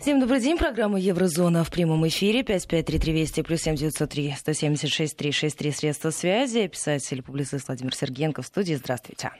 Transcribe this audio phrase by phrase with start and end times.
[0.00, 0.56] Всем добрый день.
[0.56, 2.42] Программа «Еврозона» в прямом эфире.
[2.42, 6.66] 553320 плюс 7903 176 363 средства связи.
[6.68, 8.74] Писатель, публицист Владимир Сергенко в студии.
[8.74, 9.32] Здравствуйте.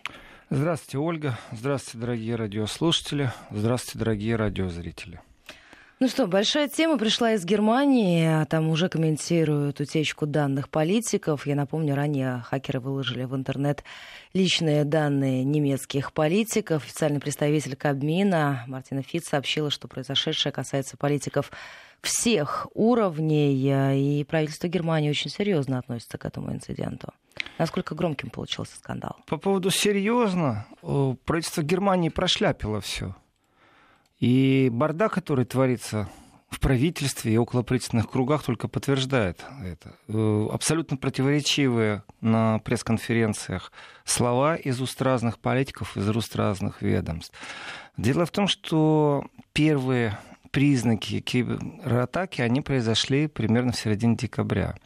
[0.51, 1.39] Здравствуйте, Ольга.
[1.53, 3.31] Здравствуйте, дорогие радиослушатели.
[3.51, 5.21] Здравствуйте, дорогие радиозрители.
[5.99, 8.45] Ну что, большая тема пришла из Германии.
[8.51, 11.47] Там уже комментируют утечку данных политиков.
[11.47, 13.83] Я напомню, ранее хакеры выложили в интернет
[14.35, 16.85] личные данные немецких политиков.
[16.85, 21.51] Официальный представитель Кабмина Мартина Фит сообщила, что произошедшее касается политиков
[22.03, 27.15] всех уровней, и правительство Германии очень серьезно относится к этому инциденту.
[27.57, 29.17] Насколько громким получился скандал?
[29.27, 30.67] По поводу серьезно,
[31.25, 33.15] правительство Германии прошляпило все.
[34.19, 36.09] И бардак, который творится
[36.49, 39.97] в правительстве и около правительственных кругах только подтверждает это.
[40.09, 43.73] Э, абсолютно противоречивые на пресс-конференциях
[44.05, 47.37] слова из уст разных политиков, из уст разных ведомств.
[47.97, 50.19] Дело в том, что первые
[50.51, 54.77] признаки кибератаки, они произошли примерно в середине декабря.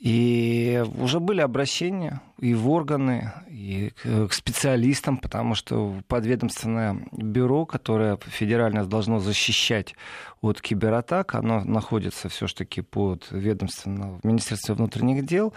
[0.00, 8.18] И уже были обращения и в органы, и к специалистам, потому что подведомственное бюро, которое
[8.24, 9.94] федерально должно защищать
[10.40, 15.52] от кибератак, оно находится все-таки под ведомственно в внутренних дел.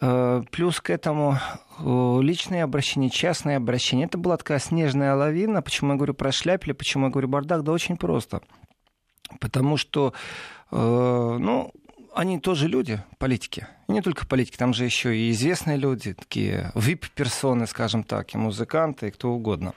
[0.00, 1.38] Э, плюс к этому
[1.78, 4.04] э, личные обращения, частные обращения.
[4.04, 5.62] Это была такая снежная лавина.
[5.62, 7.62] Почему я говорю про шляпили, почему я говорю бардак?
[7.62, 8.42] Да очень просто.
[9.40, 10.12] Потому что,
[10.70, 11.72] э, ну,
[12.16, 13.66] они тоже люди, политики.
[13.88, 18.38] И не только политики, там же еще и известные люди, такие VIP-персоны, скажем так, и
[18.38, 19.74] музыканты, и кто угодно.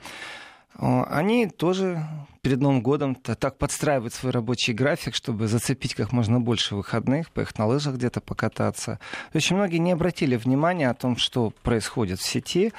[0.78, 2.02] Они тоже
[2.40, 7.58] перед Новым годом так подстраивают свой рабочий график, чтобы зацепить как можно больше выходных, поехать
[7.58, 8.98] на лыжах где-то покататься.
[9.34, 12.72] Очень многие не обратили внимания о том, что происходит в сети.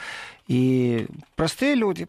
[0.48, 2.08] И простые люди,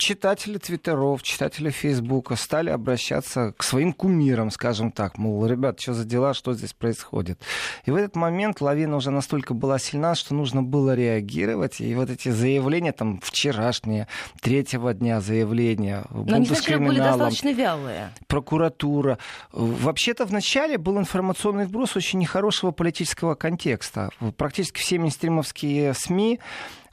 [0.00, 5.18] читатели Твиттеров, читатели Фейсбука стали обращаться к своим кумирам, скажем так.
[5.18, 7.38] Мол, ребят, что за дела, что здесь происходит?
[7.84, 11.80] И в этот момент лавина уже настолько была сильна, что нужно было реагировать.
[11.80, 14.08] И вот эти заявления, там, вчерашние,
[14.40, 18.10] третьего дня заявления, Но они сначала были достаточно вялые.
[18.26, 19.18] Прокуратура.
[19.52, 24.08] Вообще-то вначале был информационный вброс очень нехорошего политического контекста.
[24.38, 26.40] Практически все мейнстримовские СМИ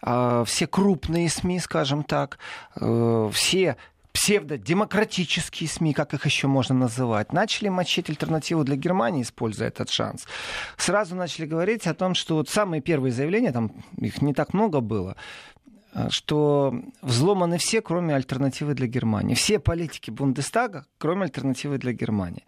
[0.02, 2.38] все крупные СМИ, скажем так,
[2.80, 3.78] э, все
[4.18, 10.26] псевдодемократические СМИ, как их еще можно называть, начали мочить альтернативу для Германии, используя этот шанс.
[10.76, 14.80] Сразу начали говорить о том, что вот самые первые заявления, там их не так много
[14.80, 15.16] было,
[16.10, 19.36] что взломаны все, кроме альтернативы для Германии.
[19.36, 22.46] Все политики Бундестага, кроме альтернативы для Германии.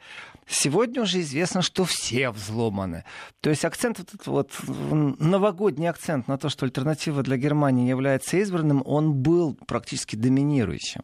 [0.47, 3.03] Сегодня уже известно, что все взломаны.
[3.41, 8.37] То есть акцент, вот этот вот новогодний акцент на то, что альтернатива для Германии является
[8.37, 11.01] избранным, он был практически доминирующим.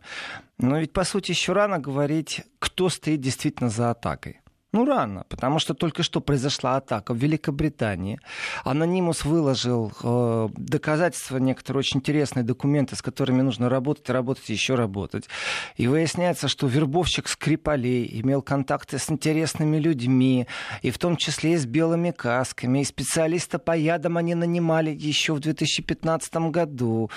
[0.57, 4.41] Но ведь, по сути, еще рано говорить, кто стоит действительно за атакой.
[4.75, 8.19] Ну, рано, потому что только что произошла атака в Великобритании.
[8.65, 14.75] Анонимус выложил э, доказательства, некоторые очень интересные документы, с которыми нужно работать, работать и еще
[14.75, 15.29] работать.
[15.77, 20.45] И выясняется, что вербовщик Скрипалей имел контакты с интересными людьми,
[20.81, 25.35] и в том числе и с белыми касками, и специалиста по ядам они нанимали еще
[25.35, 27.09] в 2015 году.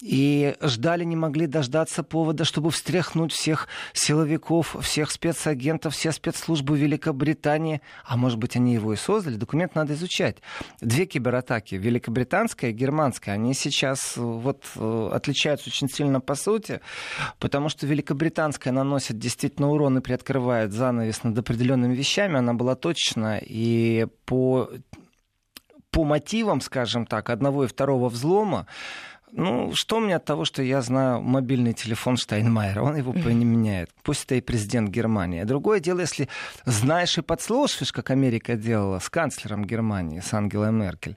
[0.00, 7.01] И ждали, не могли дождаться повода, чтобы встряхнуть всех силовиков, всех спецагентов, все спецслужбы Великобритании
[7.02, 10.38] Великобритании, а может быть, они его и создали, документ надо изучать.
[10.80, 16.80] Две кибератаки, великобританская и германская, они сейчас э, вот э, отличаются очень сильно по сути,
[17.38, 23.38] потому что великобританская наносит действительно урон и приоткрывает занавес над определенными вещами, она была точна,
[23.42, 24.70] и по
[25.90, 28.66] по мотивам, скажем так, одного и второго взлома,
[29.34, 32.82] ну, что мне от того, что я знаю мобильный телефон Штайнмайера?
[32.82, 33.90] Он его не меняет.
[34.02, 35.42] Пусть это и президент Германии.
[35.44, 36.28] Другое дело, если
[36.66, 41.16] знаешь и подслушиваешь, как Америка делала с канцлером Германии, с Ангелой Меркель,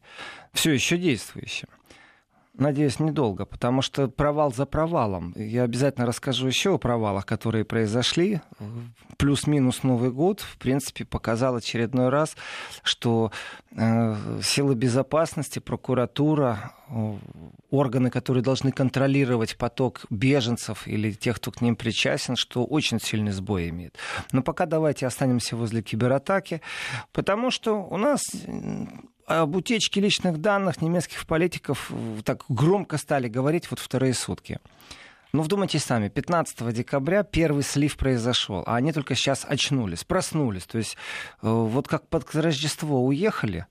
[0.53, 1.67] все еще действующим.
[2.57, 5.33] Надеюсь, недолго, потому что провал за провалом.
[5.35, 8.39] Я обязательно расскажу еще о провалах, которые произошли.
[9.17, 12.37] Плюс-минус Новый год, в принципе, показал очередной раз,
[12.83, 13.31] что
[13.71, 17.13] э, силы безопасности, прокуратура, э,
[17.71, 23.33] органы, которые должны контролировать поток беженцев или тех, кто к ним причастен, что очень сильный
[23.33, 23.97] сбой имеет.
[24.31, 26.61] Но пока давайте останемся возле кибератаки,
[27.11, 28.21] потому что у нас
[29.25, 31.91] об утечке личных данных немецких политиков
[32.23, 34.59] так громко стали говорить вот вторые сутки.
[35.33, 40.65] Ну, вдумайтесь сами, 15 декабря первый слив произошел, а они только сейчас очнулись, проснулись.
[40.65, 40.95] То есть
[41.41, 43.65] э, вот как под Рождество уехали,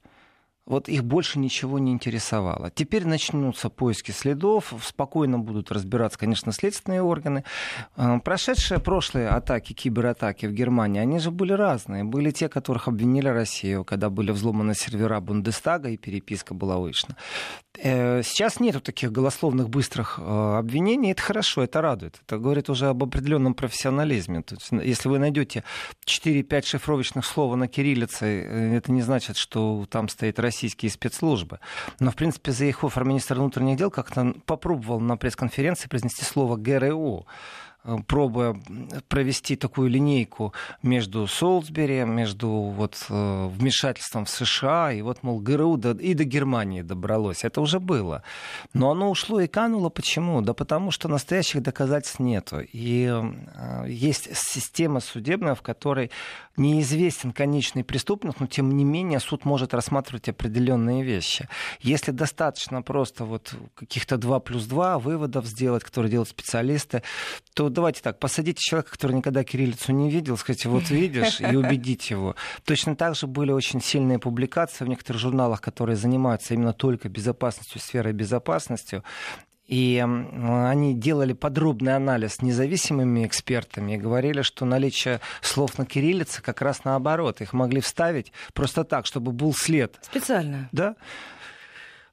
[0.67, 2.71] Вот их больше ничего не интересовало.
[2.73, 7.43] Теперь начнутся поиски следов, спокойно будут разбираться, конечно, следственные органы.
[7.97, 12.03] Э, прошедшие прошлые атаки, кибератаки в Германии, они же были разные.
[12.03, 17.15] Были те, которых обвинили Россию, когда были взломаны сервера Бундестага и переписка была вышла.
[17.77, 21.11] Э, сейчас нету таких голословных быстрых э, обвинений.
[21.11, 22.19] Это хорошо, это радует.
[22.25, 24.41] Это говорит уже об определенном профессионализме.
[24.41, 25.63] То есть, если вы найдете
[26.07, 31.59] 4-5 шифровочных слов на кириллице, это не значит, что там стоит Россия российские спецслужбы.
[31.99, 37.25] Но, в принципе, Заехофер, министр внутренних дел, как-то попробовал на пресс-конференции произнести слово ГРУ.
[37.85, 38.55] Э, пробуя
[39.07, 45.77] провести такую линейку между Солсбери, между вот, э, вмешательством в США, и вот, мол, ГРУ
[45.77, 47.43] до, и до Германии добралось.
[47.43, 48.23] Это уже было.
[48.73, 49.89] Но оно ушло и кануло.
[49.89, 50.41] Почему?
[50.41, 52.61] Да потому что настоящих доказательств нету.
[52.73, 56.09] И э, есть система судебная, в которой
[56.57, 61.47] неизвестен конечный преступник, но тем не менее суд может рассматривать определенные вещи.
[61.81, 67.03] Если достаточно просто вот каких-то 2 плюс 2 выводов сделать, которые делают специалисты,
[67.55, 72.11] то давайте так, посадите человека, который никогда кириллицу не видел, сказать, вот видишь, и убедить
[72.11, 72.35] его.
[72.65, 77.79] Точно так же были очень сильные публикации в некоторых журналах, которые занимаются именно только безопасностью,
[77.79, 79.03] сферой безопасности.
[79.67, 86.41] И они делали подробный анализ с независимыми экспертами и говорили, что наличие слов на кириллице
[86.43, 87.41] как раз наоборот.
[87.41, 89.97] Их могли вставить просто так, чтобы был след.
[90.01, 90.69] Специально.
[90.71, 90.95] Да.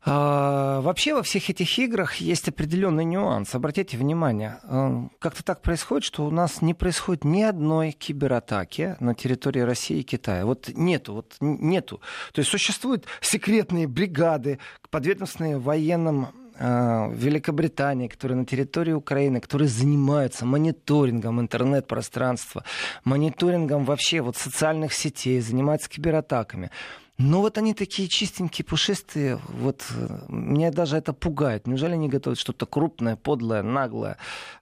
[0.04, 3.54] А, вообще во всех этих играх есть определенный нюанс.
[3.54, 9.14] Обратите внимание, а, как-то так происходит, что у нас не происходит ни одной кибератаки на
[9.14, 10.44] территории России и Китая.
[10.44, 12.00] Вот нету, вот нету.
[12.32, 14.58] То есть существуют секретные бригады,
[14.90, 16.28] подведомственные военным
[16.58, 22.64] а, Великобритании, которые на территории Украины, которые занимаются мониторингом интернет-пространства,
[23.04, 26.70] мониторингом вообще вот социальных сетей, занимаются кибератаками.
[27.18, 29.38] Ну вот они такие чистенькие, пушистые.
[29.48, 31.66] Вот э, меня даже это пугает.
[31.66, 34.16] Неужели они готовят что-то крупное, подлое, наглое?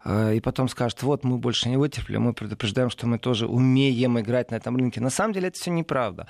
[0.05, 4.19] Э, и потом скажут, вот мы больше не вытерпели, мы предупреждаем, что мы тоже умеем
[4.19, 5.00] играть на этом рынке.
[5.00, 6.26] На самом деле это все неправда.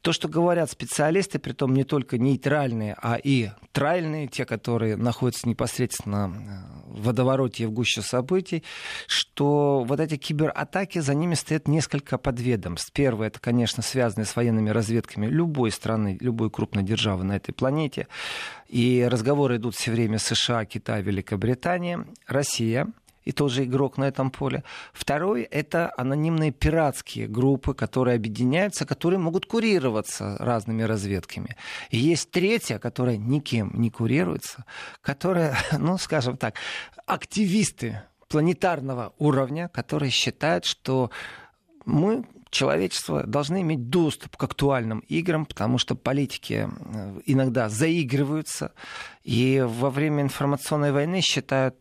[0.00, 5.48] То, что говорят специалисты, при том не только нейтральные, а и тральные, те, которые находятся
[5.48, 8.64] непосредственно э, в водовороте и в гуще событий,
[9.06, 12.90] что вот эти кибератаки, за ними стоят несколько подведомств.
[12.92, 18.06] Первое, это, конечно, связанное с военными разведками любой страны, любой крупной державы на этой планете.
[18.68, 22.86] И разговоры идут все время США, Китай, Великобритания, Россия
[23.26, 24.64] и тоже игрок на этом поле.
[24.94, 31.56] Второй— это анонимные пиратские группы, которые объединяются, которые могут курироваться разными разведками.
[31.90, 34.64] И есть третья, которая никем не курируется,
[35.02, 36.54] которая, ну, скажем так,
[37.06, 41.10] активисты планетарного уровня, которые считают, что
[41.84, 48.72] мы человечество должны иметь доступ к актуальным играм, потому что политики э, иногда заигрываются,
[49.24, 51.74] и во время информационной войны считают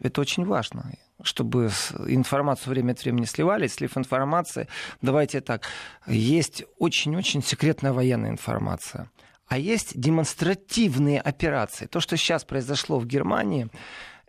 [0.00, 1.70] это очень важно чтобы
[2.06, 4.68] информацию время от времени сливали, слив информации.
[5.02, 5.68] Давайте так,
[6.06, 9.10] есть очень-очень секретная военная информация.
[9.46, 11.86] А есть демонстративные операции.
[11.86, 13.68] То, что сейчас произошло в Германии,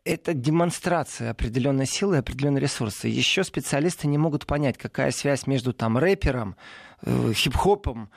[0.03, 3.07] это демонстрация определенной силы, определенной ресурса.
[3.07, 6.55] Еще специалисты не могут понять, какая связь между там рэпером,
[7.03, 8.09] э, хип-хопом,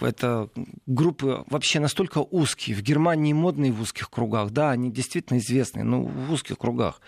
[0.00, 0.48] это
[0.86, 2.76] группы вообще настолько узкие.
[2.76, 7.00] В Германии модные в узких кругах, да, они действительно известные, но в узких кругах.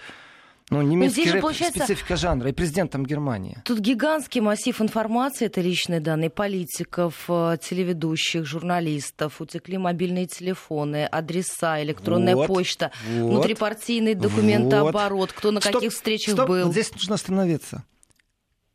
[0.70, 1.85] Ну, немецкий рэп получается...
[1.85, 3.59] специфика жанра и президентом Германии.
[3.64, 11.82] Тут гигантский массив информации, это личные данные политиков, э, телеведущих, журналистов, утекли мобильные телефоны, адреса,
[11.82, 15.32] электронная вот, почта, вот, внутрипартийный документооборот, вот.
[15.32, 16.72] кто на стоп, каких встречах стоп, был.
[16.72, 17.84] Здесь нужно остановиться.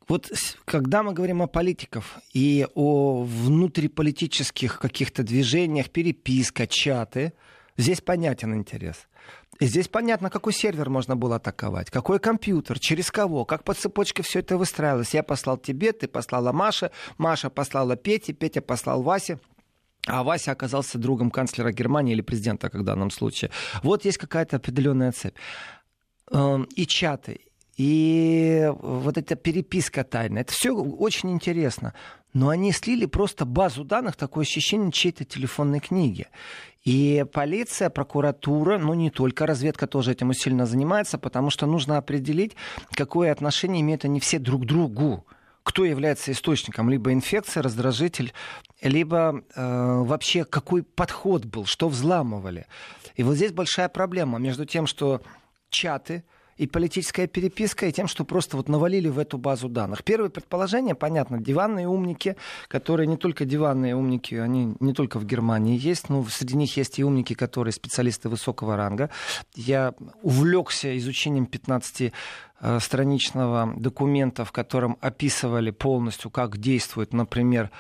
[0.07, 0.31] Вот
[0.65, 7.33] когда мы говорим о политиках и о внутриполитических каких-то движениях, переписка, чаты,
[7.75, 9.07] здесь понятен интерес.
[9.59, 14.39] Здесь понятно, какой сервер можно было атаковать, какой компьютер, через кого, как по цепочке все
[14.39, 15.13] это выстраивалось.
[15.13, 19.39] Я послал тебе, ты послала Маше, Маша послала Пете, Петя послал Васе.
[20.05, 23.51] А Вася оказался другом канцлера Германии или президента, как в данном случае.
[23.83, 25.35] Вот есть какая-то определенная цепь.
[26.31, 27.41] Эм, и чаты,
[27.77, 30.41] и вот эта переписка тайная.
[30.41, 31.93] Это все очень интересно.
[32.33, 36.27] Но они слили просто базу данных, такое ощущение чьей-то телефонной книги.
[36.83, 42.55] И полиция, прокуратура, ну не только, разведка тоже этим сильно занимается, потому что нужно определить,
[42.91, 45.25] какое отношение имеют они все друг к другу
[45.67, 48.31] кто является источником, либо инфекция, раздражитель,
[48.81, 52.67] либо э, вообще какой подход был, что взламывали.
[53.17, 55.21] И вот здесь большая проблема между тем, что
[55.69, 56.23] чаты
[56.57, 60.03] и политическая переписка, и тем, что просто вот навалили в эту базу данных.
[60.03, 62.35] Первое предположение, понятно, диванные умники,
[62.67, 66.99] которые не только диванные умники, они не только в Германии есть, но среди них есть
[66.99, 69.09] и умники, которые специалисты высокого ранга.
[69.55, 72.11] Я увлекся изучением 15
[72.59, 77.71] э, страничного документа, в котором описывали полностью, как действуют, например,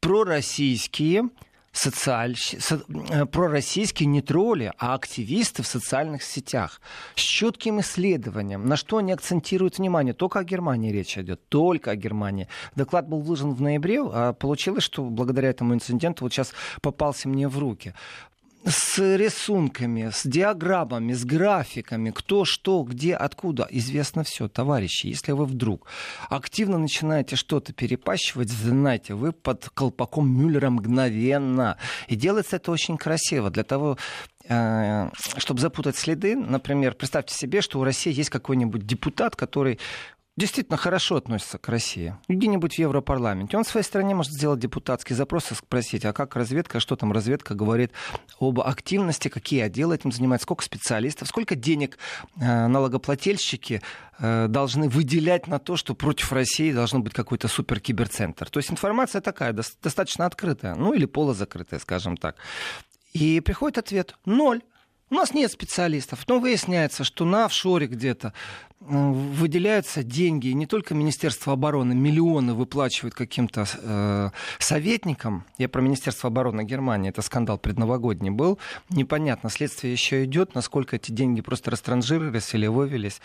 [0.00, 1.28] пророссийские
[1.72, 2.36] социаль...
[2.36, 2.82] со...
[3.10, 6.80] Э, пророссийские не тролли, а активисты в социальных сетях
[7.14, 10.14] с четким исследованием, на что они акцентируют внимание.
[10.14, 12.48] Только о Германии речь идет, только о Германии.
[12.76, 17.48] Доклад был выложен в ноябре, а получилось, что благодаря этому инциденту вот сейчас попался мне
[17.48, 17.94] в руки
[18.64, 25.06] с рисунками, с диаграммами, с графиками, кто, что, где, откуда, известно все, товарищи.
[25.06, 25.86] Если вы вдруг
[26.28, 31.78] активно начинаете что-то перепащивать, знаете, вы под колпаком Мюллера мгновенно.
[32.08, 33.50] И делается это очень красиво.
[33.50, 33.96] Для того,
[34.48, 39.78] э, чтобы запутать следы, например, представьте себе, что у России есть какой-нибудь депутат, который
[40.38, 45.14] действительно хорошо относится к России, где-нибудь в Европарламенте, он в своей стране может сделать депутатский
[45.14, 47.92] запрос и спросить, а как разведка, что там разведка говорит
[48.38, 51.98] об активности, какие отделы этим занимаются, сколько специалистов, сколько денег
[52.40, 53.82] э, налогоплательщики
[54.18, 58.48] э, должны выделять на то, что против России должен быть какой-то суперкиберцентр.
[58.48, 62.36] То есть информация такая, достаточно открытая, ну или полузакрытая, скажем так.
[63.12, 64.62] И приходит ответ– ноль.
[65.10, 68.34] У нас нет специалистов, но выясняется, что на офшоре где-то
[68.80, 75.44] выделяются деньги, не только Министерство обороны, миллионы выплачивают каким-то э, советникам.
[75.58, 78.58] Я про Министерство обороны Германии, это скандал предновогодний был.
[78.88, 83.20] Непонятно, следствие еще идет, насколько эти деньги просто растранжировались или вывелись.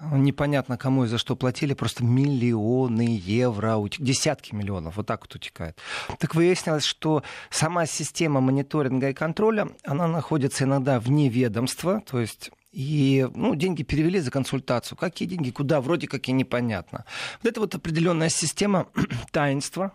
[0.00, 5.78] Непонятно, кому и за что платили, просто миллионы евро, десятки миллионов, вот так вот утекает.
[6.18, 12.50] Так выяснилось, что сама система мониторинга и контроля, она находится иногда вне ведомства, то есть
[12.74, 14.98] и ну, деньги перевели за консультацию.
[14.98, 17.04] Какие деньги, куда, вроде как и непонятно.
[17.42, 18.88] Вот это вот определенная система
[19.30, 19.92] таинства,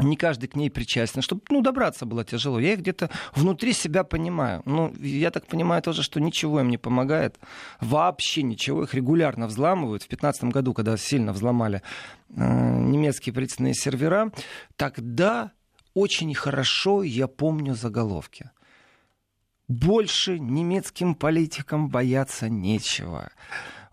[0.00, 2.58] не каждый к ней причастен, чтобы ну, добраться было тяжело.
[2.58, 4.62] Я их где-то внутри себя понимаю.
[4.64, 7.38] Ну, я так понимаю тоже, что ничего им не помогает.
[7.80, 8.82] Вообще ничего.
[8.82, 10.02] Их регулярно взламывают.
[10.02, 11.82] В 2015 году, когда сильно взломали
[12.30, 14.32] э, немецкие правительственные сервера,
[14.74, 15.52] тогда
[15.94, 18.50] очень хорошо я помню заголовки
[19.68, 23.30] больше немецким политикам бояться нечего.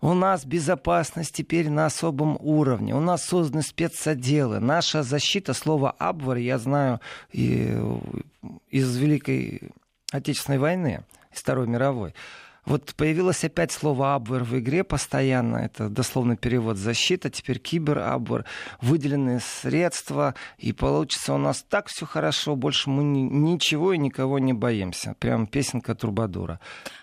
[0.02, 2.94] У нас безопасность теперь на особом уровне.
[2.94, 4.58] У нас созданы спецотделы.
[4.58, 7.00] Наша защита, слово «абвар» я знаю
[7.32, 9.70] из Великой
[10.10, 12.14] Отечественной войны, из Второй мировой.
[12.64, 15.56] Вот появилось опять слово «абвер» в игре постоянно.
[15.56, 18.44] Это дословный перевод «защита», теперь «кибер-абвер».
[18.80, 24.52] Выделенные средства, и получится у нас так все хорошо, больше мы ничего и никого не
[24.52, 25.14] боимся.
[25.18, 26.60] Прям песенка Трубадура.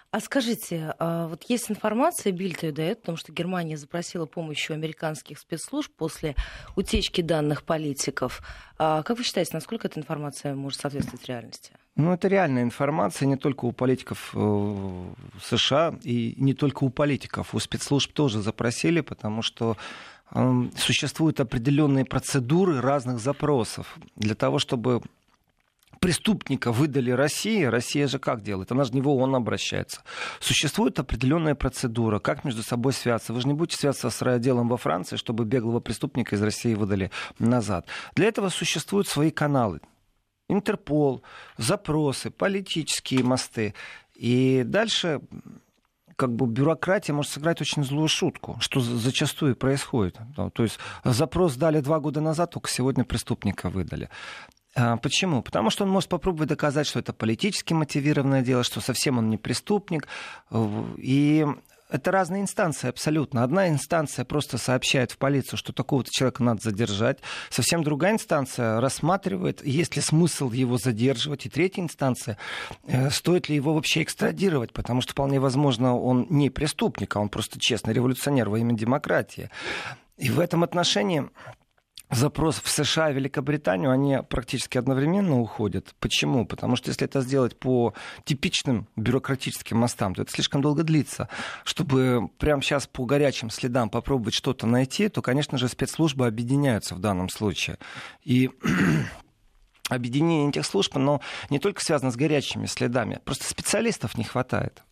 [0.10, 4.74] А скажите, а вот есть информация, Бильд ее дает, потому что Германия запросила помощь у
[4.74, 6.36] американских спецслужб после
[6.76, 8.42] утечки данных политиков.
[8.78, 11.74] А как вы считаете, насколько эта информация может соответствовать реальности?
[11.98, 15.06] Ну, это реальная информация не только у политиков э,
[15.42, 17.56] США и не только у политиков.
[17.56, 19.78] У спецслужб тоже запросили, потому что
[20.32, 25.02] э, существуют определенные процедуры разных запросов для того, чтобы
[26.00, 28.72] преступника выдали России, Россия же как делает?
[28.72, 30.04] Она же не в ООН обращается.
[30.40, 33.34] Существует определенная процедура, как между собой связаться.
[33.34, 37.10] Вы же не будете связаться с райотделом во Франции, чтобы беглого преступника из России выдали
[37.40, 37.88] назад.
[38.14, 39.80] Для этого существуют свои каналы.
[40.50, 41.24] Интерпол,
[41.58, 43.74] запросы, политические мосты.
[44.16, 45.22] И дальше
[46.16, 50.18] как бы бюрократия может сыграть очень злую шутку, что зачастую происходит.
[50.54, 54.10] То есть запрос дали два года назад, только сегодня преступника выдали.
[54.76, 55.42] А, почему?
[55.42, 59.38] Потому что он может попробовать доказать, что это политически мотивированное дело, что совсем он не
[59.38, 60.08] преступник.
[60.98, 61.46] И
[61.90, 63.44] это разные инстанции абсолютно.
[63.44, 67.20] Одна инстанция просто сообщает в полицию, что такого-то человека надо задержать.
[67.50, 71.46] Совсем другая инстанция рассматривает, есть ли смысл его задерживать.
[71.46, 72.38] И третья инстанция,
[72.88, 77.30] э, стоит ли его вообще экстрадировать, потому что вполне возможно он не преступник, а он
[77.30, 79.50] просто честный революционер во имя демократии.
[80.18, 81.30] И в этом отношении
[82.10, 85.94] запрос в США и Великобританию, они практически одновременно уходят.
[86.00, 86.46] Почему?
[86.46, 91.30] Потому что если это сделать по типичным бюрократическим мостам, то это слишком долго длится.
[91.64, 97.00] Чтобы прямо сейчас по горячим следам попробовать что-то найти, то, конечно же, спецслужбы объединяются в
[97.00, 97.78] данном случае.
[98.24, 98.50] И
[99.90, 104.84] объединение этих служб, но не только связано с горячими следами, просто специалистов не хватает.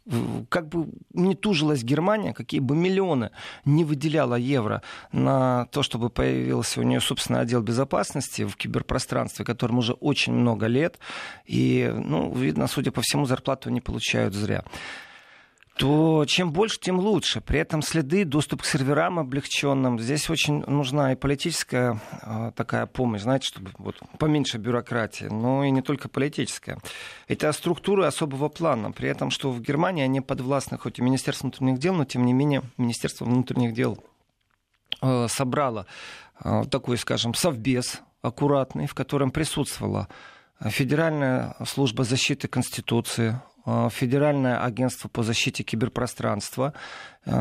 [0.49, 3.31] Как бы не тужилась Германия, какие бы миллионы
[3.65, 9.79] не выделяла евро на то, чтобы появился у нее собственный отдел безопасности в киберпространстве, которому
[9.79, 10.99] уже очень много лет,
[11.45, 14.63] и, ну, видно, судя по всему, зарплату они получают зря.
[15.75, 17.41] То чем больше, тем лучше.
[17.41, 19.99] При этом следы, доступ к серверам облегченным.
[19.99, 25.71] Здесь очень нужна и политическая э, такая помощь, знаете, чтобы вот, поменьше бюрократии, но и
[25.71, 26.79] не только политическая.
[27.27, 28.91] Это структуры особого плана.
[28.91, 32.31] При этом, что в Германии они подвластны хоть и Министерству внутренних дел, но тем не
[32.31, 34.01] менее Министерство внутренних дел
[35.01, 35.87] э, собрало
[36.41, 40.07] э, такой, скажем, совбез аккуратный, в котором присутствовала
[40.61, 46.73] Федеральная служба защиты Конституции, Федеральное агентство по защите киберпространства,
[47.25, 47.31] э,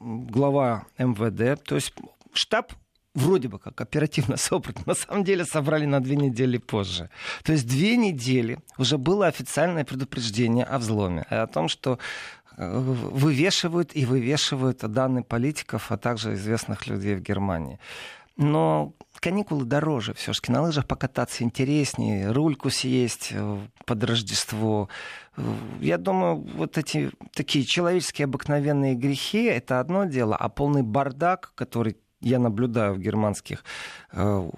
[0.00, 1.62] глава МВД.
[1.64, 1.92] То есть
[2.32, 2.72] штаб
[3.14, 7.10] вроде бы как оперативно собран, на самом деле собрали на две недели позже.
[7.42, 11.98] То есть две недели уже было официальное предупреждение о взломе, о том, что
[12.56, 17.78] э, вывешивают и вывешивают данные политиков, а также известных людей в Германии.
[18.36, 20.50] Но каникулы дороже все-таки.
[20.50, 24.88] На лыжах покататься интереснее, рульку съесть э, под Рождество.
[25.36, 25.42] Э,
[25.80, 31.96] я думаю, вот эти такие человеческие обыкновенные грехи— это одно дело, а полный бардак, который
[32.22, 33.64] я наблюдаю в германских
[34.12, 34.50] э,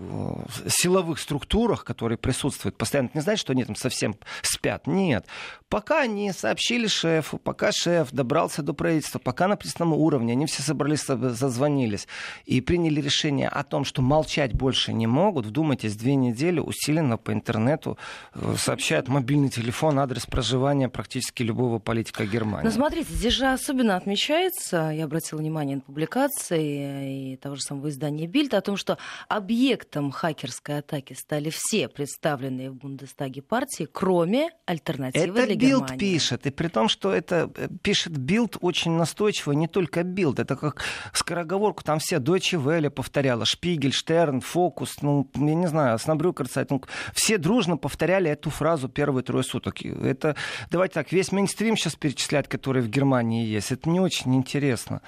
[0.69, 4.87] силовых структурах, которые присутствуют постоянно, это не значит, что они там совсем спят.
[4.87, 5.27] Нет.
[5.69, 10.63] Пока они сообщили шефу, пока шеф добрался до правительства, пока на пресном уровне, они все
[10.63, 12.07] собрались, зазвонились
[12.45, 15.47] и приняли решение о том, что молчать больше не могут.
[15.47, 17.99] Вдумайтесь, две недели усиленно по интернету
[18.35, 22.67] э, сообщают мобильный телефон, адрес проживания практически любого политика Германии.
[22.67, 27.89] Но смотрите, здесь же особенно отмечается, я обратила внимание на публикации и того же самого
[27.89, 34.51] издания Бильд о том, что объектом хакерской атаки стали все представленные в Бундестаге партии, кроме
[34.67, 35.99] альтернативы это для Билд Германии.
[35.99, 40.57] пишет, и при том, что это э, пишет Билд очень настойчиво, не только Билд, это
[40.57, 40.83] как
[41.13, 46.83] скороговорку там все Deutsche Welle повторяла, Шпигель, Штерн, Фокус, ну, я не знаю, Оснабрюкер, ну,
[47.13, 49.83] все дружно повторяли эту фразу первые трое суток.
[49.83, 50.37] Это,
[50.71, 55.01] давайте так, весь мейнстрим сейчас перечислять, который в Германии есть, это не очень интересно.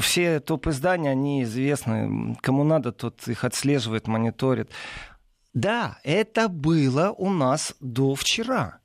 [0.00, 2.36] Все топ-издания, они известны.
[2.40, 4.70] Кому надо, тот их отслеживает, мониторит.
[5.52, 8.78] Да, это было у нас до вчера.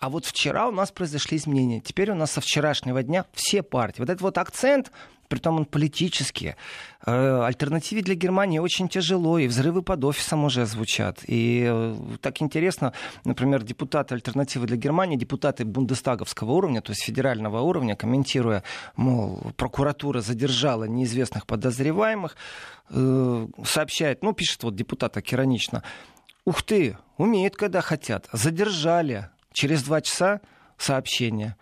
[0.00, 1.80] А вот вчера у нас произошли изменения.
[1.80, 4.00] Теперь у нас со вчерашнего дня все партии.
[4.00, 4.92] Вот этот вот акцент
[5.28, 6.54] притом он политический.
[7.06, 11.20] Э, альтернативе для Германии очень тяжело, и взрывы под офисом уже звучат.
[11.26, 12.92] И э, так интересно,
[13.24, 18.62] например, депутаты альтернативы для Германии, депутаты бундестаговского уровня, то есть федерального уровня, комментируя,
[18.96, 22.36] мол, прокуратура задержала неизвестных подозреваемых,
[22.90, 25.24] э, сообщает, ну, пишет вот депутат так
[26.44, 30.40] ух ты, умеют, когда хотят, задержали, через два часа
[30.78, 31.56] сообщение,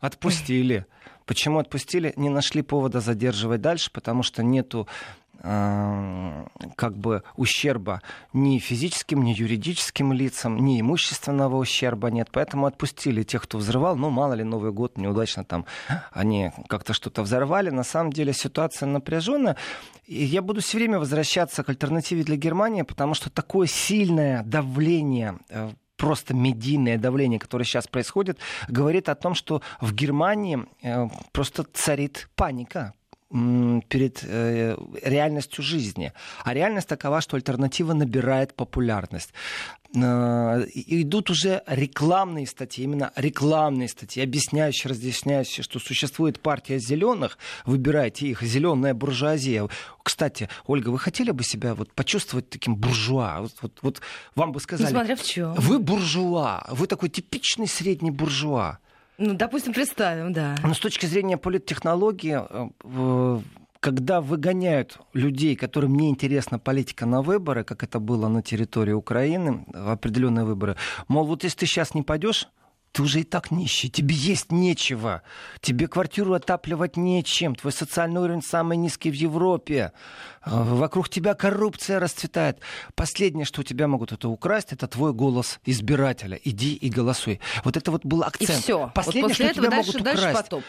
[0.00, 0.86] отпустили.
[1.26, 2.12] Почему отпустили?
[2.16, 4.86] Не нашли повода задерживать дальше, потому что нету
[5.42, 8.00] э, как бы ущерба
[8.32, 12.28] ни физическим, ни юридическим лицам, ни имущественного ущерба нет.
[12.30, 13.96] Поэтому отпустили тех, кто взрывал.
[13.96, 15.66] Ну, мало ли, Новый год неудачно там
[16.12, 17.70] они как-то что-то взорвали.
[17.70, 19.56] На самом деле ситуация напряженная.
[20.06, 25.38] И я буду все время возвращаться к альтернативе для Германии, потому что такое сильное давление
[25.48, 31.64] э, просто медийное давление, которое сейчас происходит, говорит о том, что в Германии э, просто
[31.72, 32.94] царит паника
[33.30, 36.12] перед э, реальностью жизни.
[36.44, 39.32] А реальность такова, что альтернатива набирает популярность.
[39.94, 48.28] Э, идут уже рекламные статьи, именно рекламные статьи, объясняющие, разъясняющие, что существует партия зеленых, выбирайте
[48.28, 49.68] их, зеленая буржуазия.
[50.04, 53.40] Кстати, Ольга, вы хотели бы себя вот почувствовать таким буржуа?
[53.40, 54.00] Вот, вот, вот
[54.36, 54.86] вам бы сказали...
[54.86, 55.54] Несмотря в чем.
[55.54, 58.78] Вы буржуа, вы такой типичный средний буржуа.
[59.18, 60.56] Ну, допустим, представим, да.
[60.62, 63.40] Но с точки зрения политтехнологии, э,
[63.80, 69.64] когда выгоняют людей, которым не интересна политика на выборы, как это было на территории Украины,
[69.68, 70.76] в определенные выборы,
[71.08, 72.48] мол, вот если ты сейчас не пойдешь,
[72.96, 75.20] ты уже и так нищий, тебе есть нечего,
[75.60, 79.92] тебе квартиру отапливать нечем, твой социальный уровень самый низкий в Европе,
[80.46, 82.58] э, вокруг тебя коррупция расцветает.
[82.94, 86.40] Последнее, что у тебя могут это украсть, это твой голос избирателя.
[86.42, 87.38] Иди и голосуй.
[87.64, 88.60] Вот это вот был акцент.
[88.60, 88.90] И все.
[88.94, 90.42] Последнее, вот после что этого тебя дальше, могут дальше украсть.
[90.44, 90.64] потоп.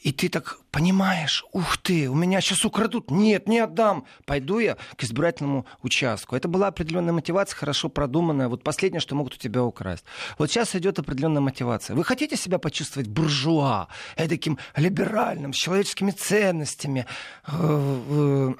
[0.00, 3.10] И ты так понимаешь, ух ты, у меня сейчас украдут.
[3.10, 4.04] Нет, не отдам.
[4.26, 6.36] Пойду я к избирательному участку.
[6.36, 8.48] Это была определенная мотивация, хорошо продуманная.
[8.48, 10.04] Вот последнее, что могут у тебя украсть.
[10.38, 11.96] Вот сейчас идет определенная мотивация.
[11.96, 17.06] Вы хотите себя почувствовать буржуа, таким либеральным, с человеческими ценностями,
[17.48, 18.54] э,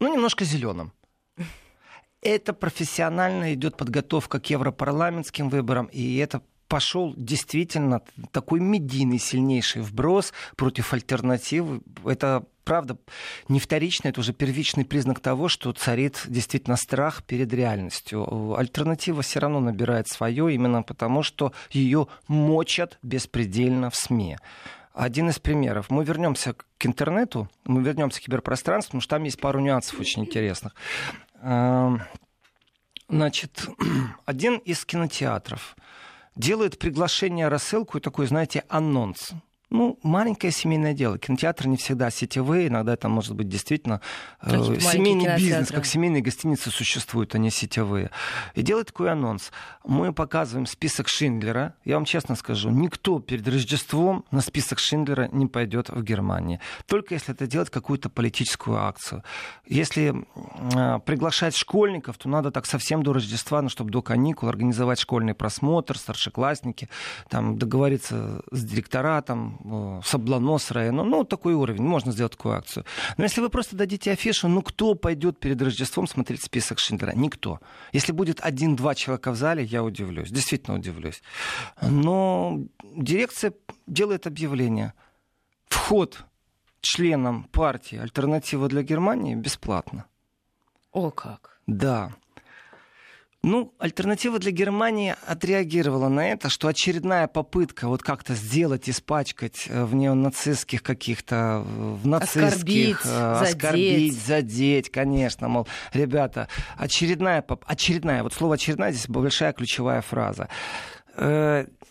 [0.00, 0.92] ну, немножко зеленым.
[2.22, 10.32] Это профессионально идет подготовка к европарламентским выборам, и это пошел действительно такой медийный сильнейший вброс
[10.56, 11.80] против альтернативы.
[12.04, 12.96] Это правда,
[13.48, 18.54] не вторично, это уже первичный признак того, что царит действительно страх перед реальностью.
[18.56, 24.36] Альтернатива все равно набирает свое, именно потому что ее мочат беспредельно в СМИ.
[24.94, 25.90] Один из примеров.
[25.90, 30.22] Мы вернемся к интернету, мы вернемся к киберпространству, потому что там есть пару нюансов очень
[30.22, 30.76] интересных.
[31.42, 32.02] Эм,
[33.08, 33.66] значит,
[34.24, 35.74] один из кинотеатров
[36.40, 39.30] делает приглашение, рассылку и такой, знаете, анонс.
[39.70, 41.16] Ну, маленькое семейное дело.
[41.16, 44.00] Кинотеатры не всегда сетевые, иногда это может быть действительно
[44.42, 48.10] э, семейный бизнес, как семейные гостиницы существуют, они сетевые.
[48.56, 49.52] И делает такой анонс.
[49.84, 51.74] Мы показываем список Шиндлера.
[51.84, 56.58] Я вам честно скажу, никто перед Рождеством на список Шиндлера не пойдет в Германии.
[56.86, 59.22] Только если это делать какую-то политическую акцию.
[59.66, 60.26] Если
[60.74, 65.34] э, приглашать школьников, то надо так совсем до Рождества, ну, чтобы до каникул организовать школьный
[65.34, 66.88] просмотр, старшеклассники,
[67.28, 69.59] там, договориться с директоратом,
[70.04, 71.04] Саблонос района.
[71.04, 71.82] Ну, такой уровень.
[71.82, 72.84] Можно сделать такую акцию.
[73.16, 77.12] Но если вы просто дадите афишу, ну, кто пойдет перед Рождеством смотреть список Шиндлера?
[77.14, 77.60] Никто.
[77.92, 80.30] Если будет один-два человека в зале, я удивлюсь.
[80.30, 81.22] Действительно удивлюсь.
[81.82, 82.60] Но
[82.96, 83.52] дирекция
[83.86, 84.94] делает объявление.
[85.66, 86.24] Вход
[86.80, 90.06] членам партии «Альтернатива для Германии» бесплатно.
[90.92, 91.60] О как!
[91.66, 92.12] Да.
[93.42, 99.84] Ну, альтернатива для Германии отреагировала на это, что очередная попытка вот как-то сделать, испачкать э,
[99.84, 104.26] в неонацистских каких-то, э, в нацистских, оскорбить, э, оскорбить задеть.
[104.26, 110.48] задеть, конечно, мол, ребята, очередная, очередная, вот слово очередная здесь большая ключевая фраза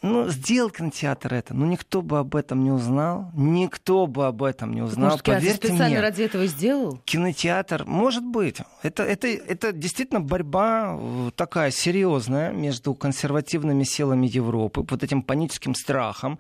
[0.01, 3.31] ну, сделал кинотеатр это, но никто бы об этом не узнал.
[3.33, 5.11] Никто бы об этом не узнал.
[5.11, 7.01] Может, Поверьте специально мне, ради этого сделал?
[7.05, 8.57] Кинотеатр, может быть.
[8.81, 15.75] Это, это, это действительно борьба э, такая серьезная между консервативными силами Европы, вот этим паническим
[15.75, 16.39] страхом,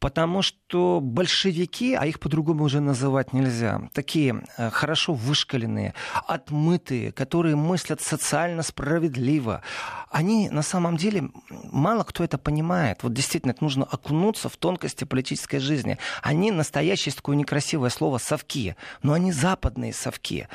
[0.00, 5.94] потому что большевики, а их по-другому уже называть нельзя, такие э, хорошо вышкаленные,
[6.26, 9.62] отмытые, которые мыслят социально справедливо,
[10.10, 13.02] они на самом деле, мало кто это понимает.
[13.02, 15.98] Вот действительно, это нужно окунуться в тонкости политической жизни.
[16.22, 18.76] Они настоящие, такое некрасивое слово, совки.
[19.02, 20.48] Но они западные совки.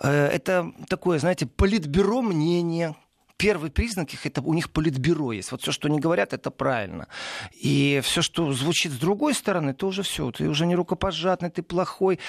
[0.00, 2.94] Э, это такое, знаете, политбюро мнения,
[3.36, 5.50] первый признак их это у них политбюро есть.
[5.50, 7.08] Вот все, что они говорят, это правильно.
[7.52, 10.30] И все, что звучит с другой стороны, это уже все.
[10.30, 12.20] Ты уже не рукопожатный, ты плохой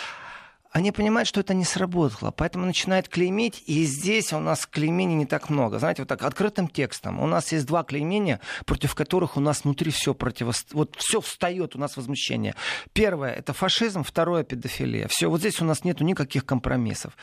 [0.73, 5.27] они понимают, что это не сработало, поэтому начинают клеймить, и здесь у нас клеймений не
[5.27, 5.77] так много.
[5.77, 7.21] Знаете, вот так открытым текстом.
[7.21, 10.73] У нас есть два клеймения, против которых у нас внутри все противостоит.
[10.73, 12.55] Вот все встает у нас возмущение.
[12.93, 15.07] Первое— это фашизм, второе— педофилия.
[15.09, 17.15] Все, вот здесь у нас нету никаких компромиссов.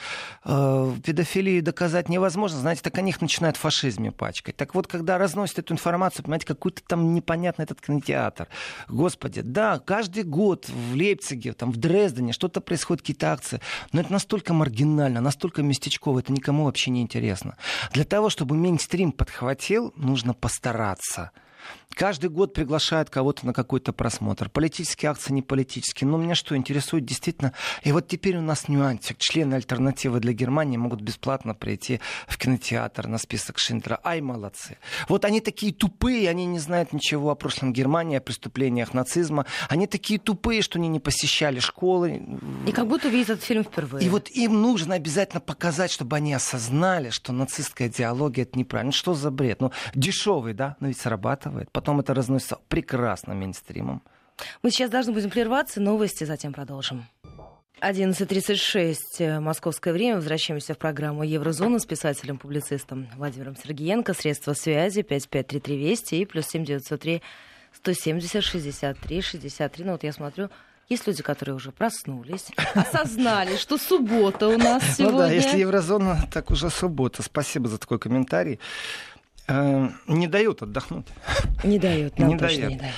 [0.45, 4.57] Э, педофилию доказать невозможно, знаете, так они их начинают в фашизме пачкать.
[4.57, 8.47] Так вот, когда разносят эту информацию, понимаете, какой-то там непонятный этот кинотеатр.
[8.89, 13.61] Господи, да, каждый год в Лейпциге, там, в Дрездене что-то происходит, какие-то акции.
[13.93, 17.57] Но это настолько маргинально, настолько местечково, это никому вообще не интересно.
[17.93, 21.31] Для того, чтобы мейнстрим подхватил, нужно постараться.
[21.95, 24.49] Каждый год приглашают кого-то на какой-то просмотр.
[24.49, 26.09] Политические акции, не политические.
[26.09, 27.53] Но меня что интересует действительно...
[27.83, 29.19] И вот теперь у нас нюансик.
[29.19, 34.01] Члены альтернативы для Германии могут бесплатно прийти в кинотеатр на список Шиндлера.
[34.03, 34.79] Ай, молодцы.
[35.09, 39.45] Вот они такие тупые, они не знают ничего о прошлом Германии, о преступлениях нацизма.
[39.69, 42.23] Они такие тупые, что они не посещали школы.
[42.67, 44.07] И как будто видят этот фильм впервые.
[44.07, 48.89] И вот им нужно обязательно показать, чтобы они осознали, что нацистская идеология это неправильно.
[48.89, 49.61] Ну, что за бред?
[49.61, 54.03] Ну, дешевый, да, но ведь срабатывает потом это разносится прекрасно мейнстримом.
[54.63, 57.07] Мы сейчас должны будем прерваться, новости затем продолжим.
[57.81, 60.17] 11.36 э, московское время.
[60.17, 64.13] Возвращаемся в программу «Еврозона» с писателем-публицистом Владимиром Сергеенко.
[64.13, 67.23] Средства связи 553320 и плюс 7903
[67.73, 69.85] 170 63 63.
[69.85, 70.51] Ну вот я смотрю,
[70.91, 75.13] есть люди, которые уже проснулись, осознали, что суббота у нас сегодня.
[75.13, 77.23] Ну да, если Еврозона, так уже суббота.
[77.23, 78.59] Спасибо за такой комментарий.
[79.49, 81.07] Э, не дают отдохнуть.
[81.65, 82.73] Не дают, нам не точно дают.
[82.73, 82.97] не дают.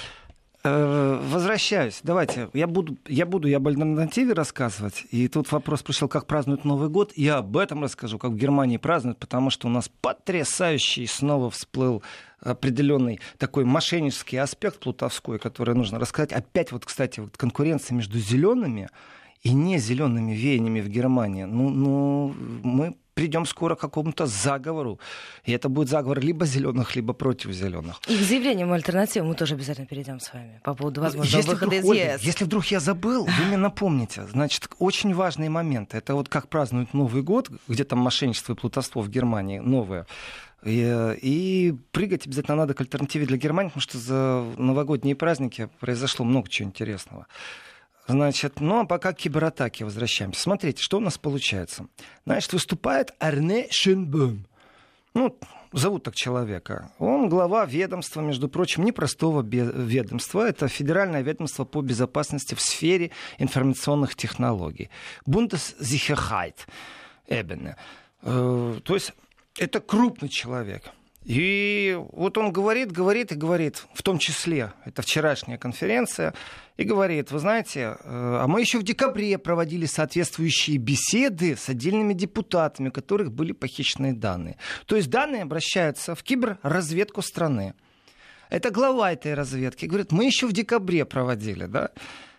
[0.65, 2.01] Э, возвращаюсь.
[2.05, 2.49] Давайте.
[2.53, 5.05] Я буду, я буду я об альтернативе рассказывать.
[5.11, 7.13] И тут вопрос пришел, как празднуют Новый год.
[7.17, 12.03] Я об этом расскажу, как в Германии празднуют, потому что у нас потрясающий снова всплыл
[12.41, 16.33] определенный такой мошеннический аспект плутовской, который нужно рассказать.
[16.33, 18.89] Опять вот, кстати, вот конкуренция между зелеными
[19.43, 21.43] и не зелеными веяниями в Германии.
[21.43, 24.99] Ну, ну, мы придем скоро к какому-то заговору.
[25.45, 28.01] И это будет заговор либо зеленых, либо против зеленых.
[28.09, 31.77] И к заявлениям альтернативы мы тоже обязательно перейдем с вами по поводу возможного если выхода
[31.77, 32.23] вдруг, из Ольга, ЕС.
[32.23, 34.27] если вдруг я забыл, вы мне напомните.
[34.27, 35.97] Значит, очень важные моменты.
[35.97, 40.07] Это вот как празднуют Новый год, где там мошенничество и плутовство в Германии новое.
[40.65, 46.25] И, и прыгать обязательно надо к альтернативе для Германии, потому что за новогодние праздники произошло
[46.25, 47.27] много чего интересного.
[48.07, 50.41] Значит, ну а пока к кибератаке возвращаемся.
[50.41, 51.87] Смотрите, что у нас получается.
[52.27, 54.47] Значит, выступает Арне Шенбом.
[55.15, 55.39] Ну,
[55.73, 56.91] зовут так человека.
[56.99, 60.49] Он глава ведомства, между прочим, непростого ведомства.
[60.49, 64.91] Это Федеральное ведомство по безопасности в сфере информационных технологий.
[65.27, 66.57] Bundessicherheit
[67.29, 67.77] Ebene.
[68.23, 69.13] Э, то есть
[69.59, 70.91] это крупный человек.
[71.25, 76.35] И вот он говорит, говорит и говорит, в том числе, это вчерашняя конференция,
[76.77, 82.13] и говорит, вы знаете, э, а мы еще в декабре проводили соответствующие беседы с отдельными
[82.13, 84.57] депутатами, у которых были похищены данные.
[84.87, 87.75] То есть данные обращаются в киберразведку страны.
[88.51, 89.87] Это глава этой разведки.
[89.87, 91.91] Говорит, мы еще в декабре проводили, да?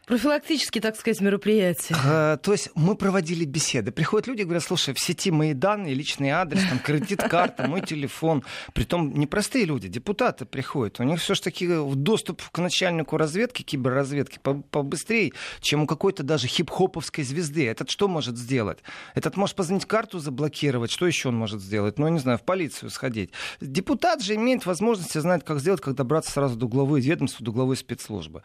[0.06, 1.96] Профилактические, так сказать, мероприятия.
[2.06, 3.92] А, то есть мы проводили беседы.
[3.92, 8.44] Приходят люди и говорят, слушай, в сети мои данные, личный адрес, там, кредит-карта, мой телефон.
[8.74, 11.00] Притом непростые люди, депутаты приходят.
[11.00, 16.48] У них все же таки доступ к начальнику разведки, киберразведки побыстрее, чем у какой-то даже
[16.48, 17.66] хип-хоповской звезды.
[17.66, 18.80] Этот что может сделать?
[19.16, 20.92] Этот может позвонить карту заблокировать.
[20.92, 21.98] Что еще он может сделать?
[21.98, 23.32] Ну, не знаю, в полицию сходить.
[23.62, 27.78] Депутат же имеет возможность знать, как сделать, как добраться сразу до главы ведомства, до главы
[27.78, 28.44] спецслужбы.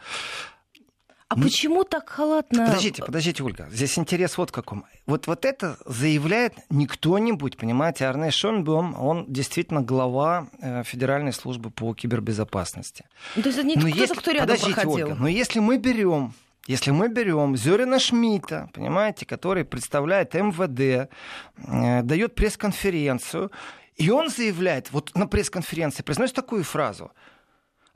[1.29, 2.67] А ну, почему так халатно?
[2.67, 3.69] Подождите, подождите, Ольга.
[3.71, 4.87] Здесь интерес вот каком.
[5.05, 11.71] Вот, вот это заявляет не кто-нибудь, понимаете, Арне Шонбом, он действительно глава э, Федеральной службы
[11.71, 13.05] по кибербезопасности.
[13.37, 15.07] Ну, то есть это не кто-то, если, кто рядом подождите, проходил.
[15.09, 16.33] Ольга, но если мы берем
[16.67, 21.11] если мы берем Зерина Шмидта, понимаете, который представляет МВД,
[21.57, 23.51] э, дает пресс-конференцию,
[23.97, 27.11] и он заявляет, вот на пресс-конференции произносит такую фразу,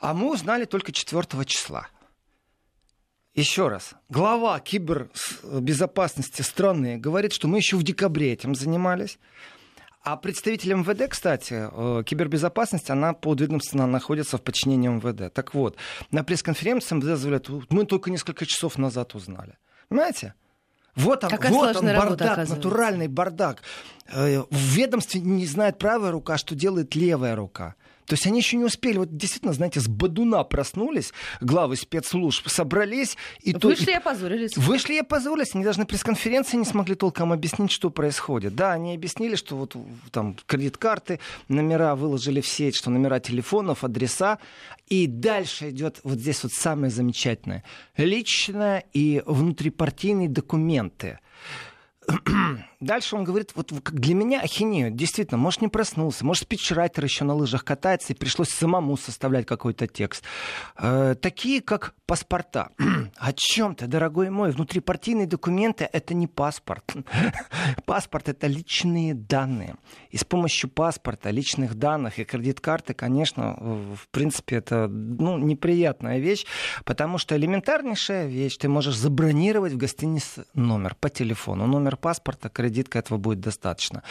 [0.01, 1.89] а мы узнали только 4 числа.
[3.35, 3.95] Еще раз.
[4.11, 9.19] Глава кибербезопасности страны говорит, что мы еще в декабре этим занимались.
[10.03, 15.33] А представитель МВД, кстати, э, кибербезопасность, она подведомственно находится в подчинении МВД.
[15.33, 15.77] Так вот,
[16.11, 19.57] на пресс-конференции МВД заявляют, мы только несколько часов назад узнали.
[19.89, 20.35] Понимаете?
[20.95, 23.63] Вот он, Какая вот он бардак, натуральный бардак.
[24.09, 27.77] Э, в ведомстве не знает правая рука, что делает левая рука.
[28.07, 33.17] То есть они еще не успели, вот действительно, знаете, с Бадуна проснулись, главы спецслужб собрались.
[33.43, 34.57] И вышли то, и опозорились.
[34.57, 35.55] Вышли и опозорились.
[35.55, 38.55] Они даже на пресс-конференции не смогли толком объяснить, что происходит.
[38.55, 39.77] Да, они объяснили, что вот
[40.11, 44.39] там кредит-карты, номера выложили в сеть, что номера телефонов, адреса.
[44.89, 47.65] И дальше идет вот здесь вот самое замечательное.
[47.97, 51.19] Личное и внутрипартийные документы.
[52.83, 57.33] Дальше он говорит, вот для меня ахинею, действительно, может, не проснулся, может, спичрайтер еще на
[57.33, 60.25] лыжах катается, и пришлось самому составлять какой-то текст.
[60.77, 62.71] Э, такие, как паспорта.
[63.17, 64.51] О чем ты, дорогой мой?
[64.51, 66.93] Внутрипартийные документы— это не паспорт.
[67.87, 69.77] Паспорт— это личные данные.
[70.11, 76.47] И с помощью паспорта, личных данных и кредит-карты, конечно, в принципе, это ну, неприятная вещь,
[76.85, 81.67] потому что элементарнейшая вещь, ты можешь забронировать в гостинице номер по телефону.
[81.69, 84.03] Номер паспорта, кредитка этого будет достаточно.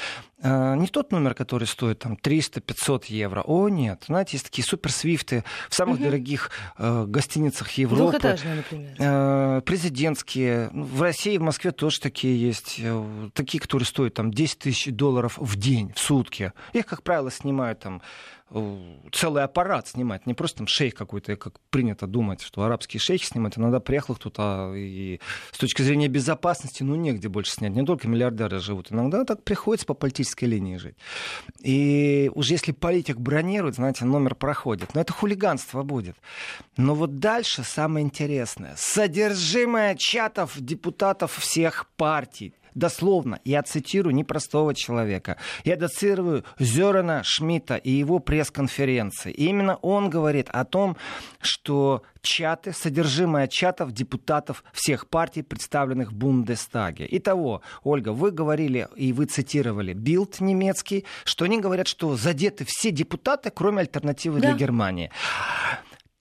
[0.44, 3.42] Э, не тот номер, который стоит там 300-500 евро.
[3.42, 4.04] О, нет.
[4.08, 6.06] Знаете, есть такие суперсвифты в самых угу.
[6.06, 8.20] дорогих э, гостиницах Европы.
[8.20, 8.96] Двухэтажные, например.
[9.00, 10.70] Э, президентские.
[10.72, 12.76] Ну, в России, в Москве тоже такие есть.
[12.80, 16.54] Э, такие, которые стоят там 10 тысяч долларов в день, в сутки.
[16.74, 18.02] Их, как правило, снимают там
[19.12, 23.58] целый аппарат снимать, не просто там шейх какой-то, как принято думать, что арабские шейхи снимают.
[23.58, 25.20] Иногда приехал кто-то, и
[25.52, 27.74] с точки зрения безопасности, ну, негде больше снять.
[27.74, 28.92] Не только миллиардеры живут.
[28.92, 30.96] Иногда так приходится по политической линии жить.
[31.62, 34.94] И уже если политик бронирует, знаете, номер проходит.
[34.96, 36.18] Но это хулиганство будет.
[36.78, 38.74] Но вот дальше самое интересное.
[38.78, 47.92] Содержимое чатов депутатов всех партий дословно, я цитирую непростого человека, я доцирую Зерена Шмидта и
[47.92, 49.32] его пресс-конференции.
[49.32, 50.98] И именно он говорит о том,
[51.42, 57.08] что чаты, содержимое чатов депутатов всех партий, представленных в Бундестаге.
[57.10, 62.92] Итого, Ольга, вы говорили и вы цитировали Билд немецкий, что они говорят, что задеты все
[62.92, 64.50] депутаты, кроме альтернативы да.
[64.50, 65.12] для Германии.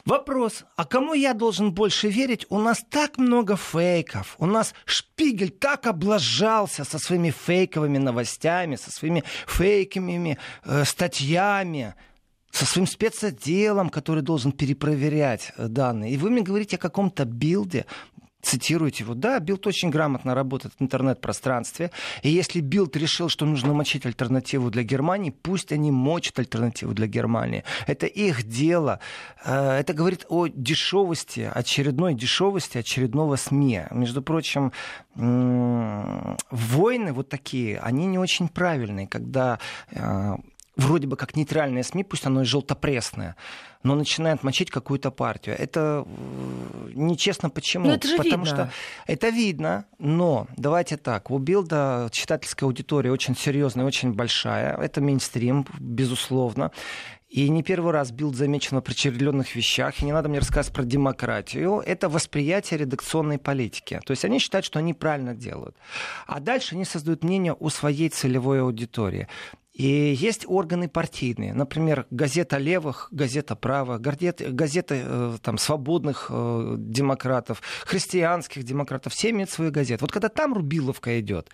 [0.04, 2.46] Вопрос, а кому я должен больше верить?
[2.48, 4.36] У нас так много фейков.
[4.38, 11.94] У нас Шпигель так облажался со своими фейковыми новостями, со своими фейковыми э, статьями,
[12.50, 16.12] со своим спецотделом, который должен перепроверять э, данные.
[16.12, 17.86] И вы мне говорите о каком-то билде.
[18.42, 19.14] Цитируете его.
[19.14, 21.90] Да, Билд очень грамотно работает в интернет-пространстве.
[22.22, 27.07] И если Билд решил, что нужно мочить альтернативу для Германии, пусть они мочат альтернативу для
[27.07, 27.64] Германии.
[27.87, 29.00] Это их дело.
[29.44, 33.83] Э, это говорит о дешевости, очередной дешевости очередного СМИ.
[33.90, 34.72] Между прочим,
[35.14, 39.59] войны вот такие, они не очень правильные, когда
[39.90, 40.37] э,
[40.81, 43.37] вроде бы как нейтральные СМИ, пусть оно и желтопресное,
[43.83, 45.57] но начинает мочить какую-то партию.
[45.59, 47.87] Это э, нечестно почему?
[47.87, 48.47] Ну, это же Потому видно.
[48.47, 48.73] что
[49.07, 54.77] это видно, но давайте так, у Билда читательская аудитория очень серьезная, очень большая.
[54.77, 56.73] Это мейнстрим, безусловно.
[57.31, 60.03] И не первый раз Билд замечен в определенных вещах.
[60.03, 61.81] И не надо мне рассказывать про демократию.
[61.87, 64.01] Это восприятие редакционной политики.
[64.05, 65.77] То есть они считают, что они правильно делают.
[66.27, 69.29] А дальше они создают мнение о своей целевой аудитории.
[69.81, 77.62] И есть органы партийные, например, газета левых, газета правых, газета э, там, свободных э, демократов,
[77.87, 80.03] христианских демократов, все имеют свою газету.
[80.03, 81.49] Вот когда там Рубиловка идет,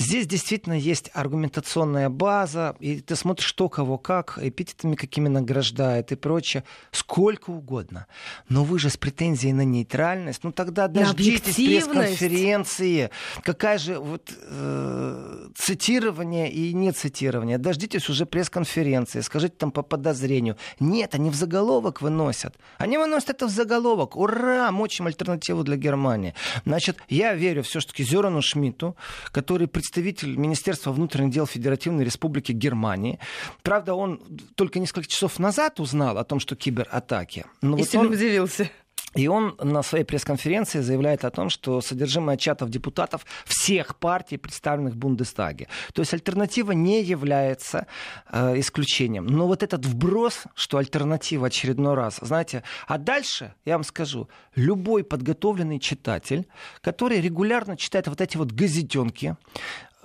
[0.00, 6.16] Здесь действительно есть аргументационная база, и ты смотришь, что кого как, эпитетами какими награждает и
[6.16, 8.06] прочее, сколько угодно.
[8.48, 13.10] Но вы же с претензией на нейтральность, ну тогда дождитесь пресс-конференции.
[13.42, 17.58] Какая же вот э, цитирование и не цитирование.
[17.58, 20.56] Дождитесь уже пресс-конференции, скажите там по подозрению.
[20.80, 22.56] Нет, они в заголовок выносят.
[22.78, 24.16] Они выносят это в заголовок.
[24.16, 26.34] Ура, мочим альтернативу для Германии.
[26.64, 28.96] Значит, я верю все-таки Зерану Шмидту,
[29.30, 33.18] который представляет представитель Министерства внутренних дел Федеративной Республики Германии.
[33.62, 34.20] Правда, он
[34.54, 37.44] только несколько часов назад узнал о том, что кибератаки.
[37.60, 38.12] Но И вот сильно он...
[38.12, 38.70] удивился.
[39.14, 44.94] И он на своей пресс-конференции заявляет о том, что содержимое чатов депутатов всех партий, представленных
[44.94, 45.66] в Бундестаге.
[45.92, 47.88] То есть альтернатива не является
[48.30, 49.26] э, исключением.
[49.26, 55.02] Но вот этот вброс, что альтернатива очередной раз, знаете, а дальше, я вам скажу, любой
[55.02, 56.46] подготовленный читатель,
[56.80, 59.36] который регулярно читает вот эти вот газетенки,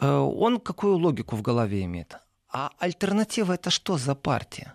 [0.01, 2.17] э, он какую логику в голове имеет?
[2.51, 4.73] А альтернатива это что за партия?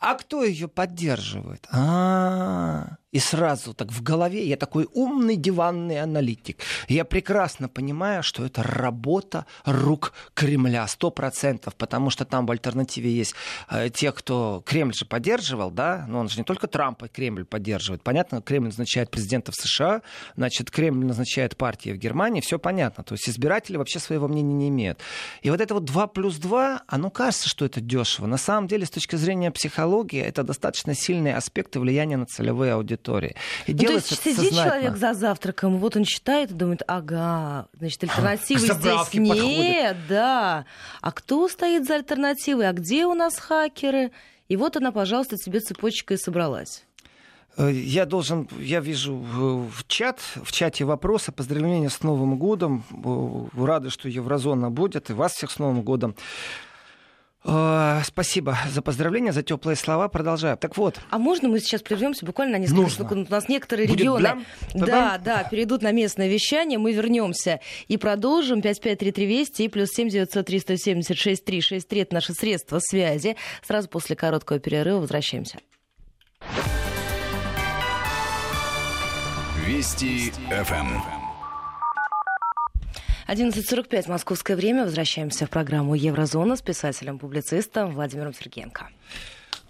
[0.00, 1.66] А кто ее поддерживает?
[1.72, 6.58] А, и сразу так в голове я такой умный диванный аналитик.
[6.88, 13.10] Я прекрасно понимаю, что это работа рук Кремля, сто процентов, потому что там в альтернативе
[13.10, 13.34] есть
[13.68, 18.02] э, те, кто Кремль же поддерживал, да, но он же не только Трампа Кремль поддерживает.
[18.02, 20.02] Понятно, Кремль назначает президентов США,
[20.36, 23.02] значит, Кремль назначает партии в Германии, все понятно.
[23.02, 25.00] То есть избиратели вообще своего мнения не имеют.
[25.42, 28.26] И вот это вот 2 плюс 2, оно кажется, что это дешево.
[28.26, 32.99] На самом деле, с точки зрения психологии, это достаточно сильные аспекты влияния на целевые аудитории
[33.00, 33.36] аудитории.
[33.66, 38.04] И ну, то есть сидит человек за завтраком, вот он читает и думает, ага, значит,
[38.04, 40.64] альтернативы здесь нет, да.
[41.00, 42.68] А кто стоит за альтернативой?
[42.68, 44.12] А где у нас хакеры?
[44.48, 46.84] И вот она, пожалуйста, тебе цепочкой собралась.
[47.56, 52.82] Э, я должен, я вижу в чат, в чате вопросы, поздравления с Новым годом,
[53.56, 56.14] рады, что Еврозона будет, и вас всех с Новым годом.
[57.42, 60.08] Э, спасибо за поздравления, за теплые слова.
[60.08, 60.56] Продолжаю.
[60.56, 61.00] Так вот.
[61.10, 63.04] А можно мы сейчас прервемся буквально на несколько Нужно.
[63.04, 63.28] секунд?
[63.28, 64.44] У нас некоторые Будет регионы, блям?
[64.74, 66.78] да, да, перейдут на местное вещание.
[66.78, 68.60] Мы вернемся и продолжим.
[68.60, 73.36] 553320 и плюс 7 900 376 363 это наши средства связи.
[73.66, 75.58] Сразу после короткого перерыва возвращаемся.
[79.66, 81.19] Вести ФМ.
[83.30, 84.82] 11.45 московское время.
[84.82, 88.88] Возвращаемся в программу «Еврозона» с писателем-публицистом Владимиром Сергеенко.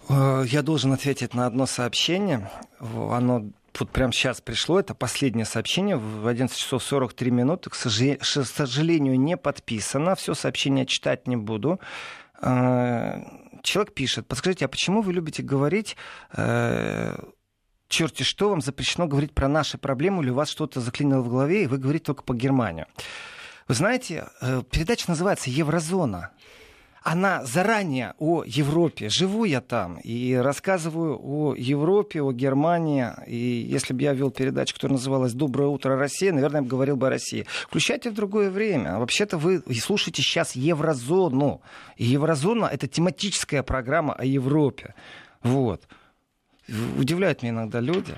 [0.09, 2.49] Э, я должен ответить на одно сообщение.
[2.79, 7.69] Оно вот прямо сейчас пришло, это последнее сообщение в 11 часов 43 минуты.
[7.69, 10.15] К сожалению, не подписано.
[10.15, 11.79] Все сообщение читать не буду.
[12.41, 13.21] Э,
[13.61, 15.97] человек пишет, подскажите, а почему вы любите говорить
[16.35, 17.15] э,
[17.89, 21.63] черти что, вам запрещено говорить про наши проблемы, или у вас что-то заклинило в голове,
[21.63, 22.87] и вы говорите только по Германию.
[23.71, 26.31] Вы знаете, э, передача называется «Еврозона».
[27.03, 29.07] Она заранее о Европе.
[29.07, 33.07] Живу я там и рассказываю о Европе, о Германии.
[33.27, 36.97] И если бы я вел передачу, которая называлась «Доброе утро, Россия», наверное, я бы говорил
[36.97, 37.45] бы о России.
[37.63, 38.99] Включайте в другое время.
[38.99, 41.61] Вообще-то вы слушаете сейчас Еврозону.
[41.95, 44.95] И Еврозона— это тематическая программа о Европе.
[45.43, 45.81] Вот.
[46.97, 48.17] Удивляют меня иногда люди.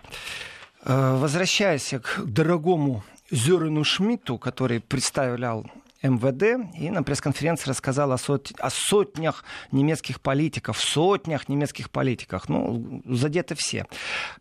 [0.85, 5.65] Э, возвращаясь к дорогому Зюрену Шмидту, который представлял
[6.03, 8.51] МВД и на пресс-конференции рассказал о, сот...
[8.59, 12.49] о сотнях немецких политиков, сотнях немецких политиках.
[12.49, 13.87] Ну, задеты все.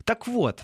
[0.04, 0.60] Так вот,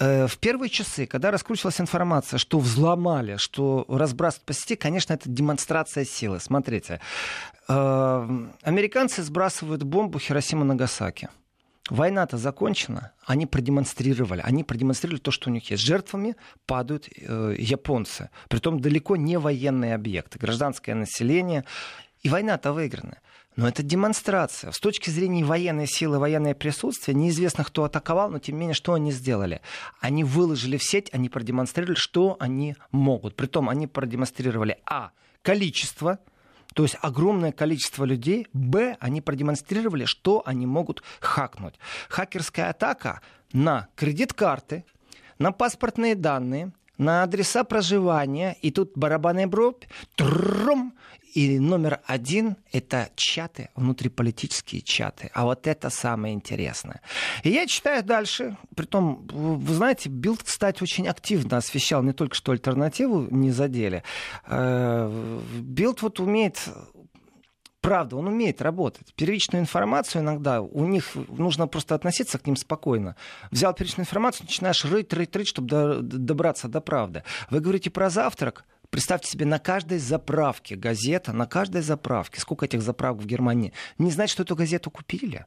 [0.00, 5.28] э, в первые часы, когда раскручивалась информация, что взломали, что разбрасывают по сети, конечно, это
[5.28, 6.40] демонстрация силы.
[6.40, 7.00] Смотрите,
[7.68, 11.28] э, американцы сбрасывают бомбу Хиросима-Нагасаки.
[11.90, 15.82] Война-то закончена, они продемонстрировали, они продемонстрировали то, что у них есть.
[15.82, 21.64] Жертвами падают э, японцы, притом далеко не военные объекты, гражданское население.
[22.22, 23.18] И война-то выиграна.
[23.56, 24.70] Но это демонстрация.
[24.70, 28.92] С точки зрения военной силы, военное присутствие, неизвестно, кто атаковал, но тем не менее, что
[28.92, 29.62] они сделали?
[30.00, 33.34] Они выложили в сеть, они продемонстрировали, что они могут.
[33.34, 35.10] Притом они продемонстрировали, а,
[35.42, 36.18] количество,
[36.78, 38.46] то есть огромное количество людей.
[38.52, 41.74] Б, они продемонстрировали, что они могут хакнуть.
[42.08, 43.20] Хакерская атака
[43.52, 44.84] на кредит-карты,
[45.40, 50.94] на паспортные данные, на адреса проживания, и тут барабанная бровь, трум,
[51.34, 55.30] и номер один— это чаты, внутриполитические чаты.
[55.34, 57.00] А вот это самое интересное.
[57.42, 58.56] И я читаю дальше.
[58.74, 64.02] Притом, вы знаете, Билд, кстати, очень активно освещал не только что альтернативу не задели.
[64.46, 66.68] Э, Билд вот умеет
[67.80, 69.14] правда, он умеет работать.
[69.14, 73.16] Первичную информацию иногда, у них нужно просто относиться к ним спокойно.
[73.50, 77.22] Взял первичную информацию, начинаешь рыть, рыть, рыть, чтобы до, добраться до правды.
[77.50, 82.82] Вы говорите про завтрак, Представьте себе, на каждой заправке газета, на каждой заправке, сколько этих
[82.82, 85.46] заправок в Германии, не знать, что эту газету купили.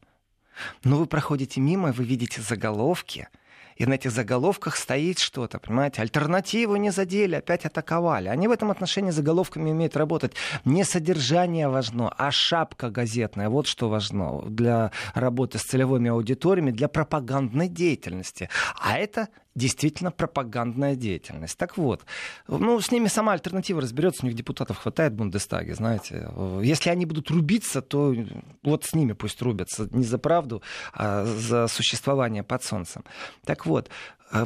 [0.83, 3.27] Но вы проходите мимо, вы видите заголовки–
[3.81, 6.03] и на этих заголовках стоит что-то, понимаете?
[6.03, 8.27] Альтернативу не задели, опять атаковали.
[8.27, 10.33] Они в этом отношении заголовками умеют работать.
[10.65, 13.49] Не содержание важно, а шапка газетная.
[13.49, 18.49] Вот что важно для работы с целевыми аудиториями, для пропагандной деятельности.
[18.79, 21.57] А это действительно пропагандная деятельность.
[21.57, 22.01] Так вот,
[22.47, 26.29] ну, с ними сама альтернатива разберется, у них депутатов хватает в Бундестаге, знаете.
[26.61, 28.15] Если они будут рубиться, то
[28.63, 30.61] вот с ними пусть рубятся, не за правду,
[30.93, 33.03] а за существование под солнцем.
[33.45, 33.89] Так вот,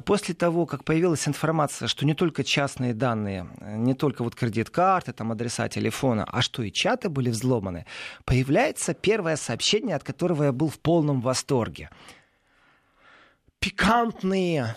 [0.03, 5.31] После того, как появилась информация, что не только частные данные, не только вот кредит-карты, там
[5.31, 7.85] адреса телефона, а что и чаты были взломаны,
[8.25, 11.91] появляется первое сообщение, от которого я был в полном восторге.
[13.59, 14.75] Пикантные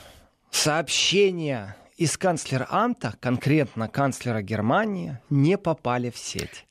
[0.58, 6.64] сообщения из канцлера Анта, конкретно канцлера Германии, не попали в сеть.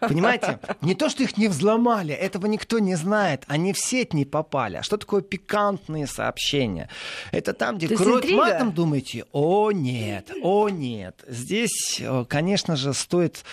[0.00, 0.58] Понимаете?
[0.80, 3.44] Не то, что их не взломали, этого никто не знает.
[3.46, 4.78] Они в сеть не попали.
[4.78, 6.88] А что такое пикантные сообщения?
[7.30, 11.22] Это там, где кроют матом, думаете, о нет, о нет.
[11.28, 13.44] Здесь, э, конечно же, стоит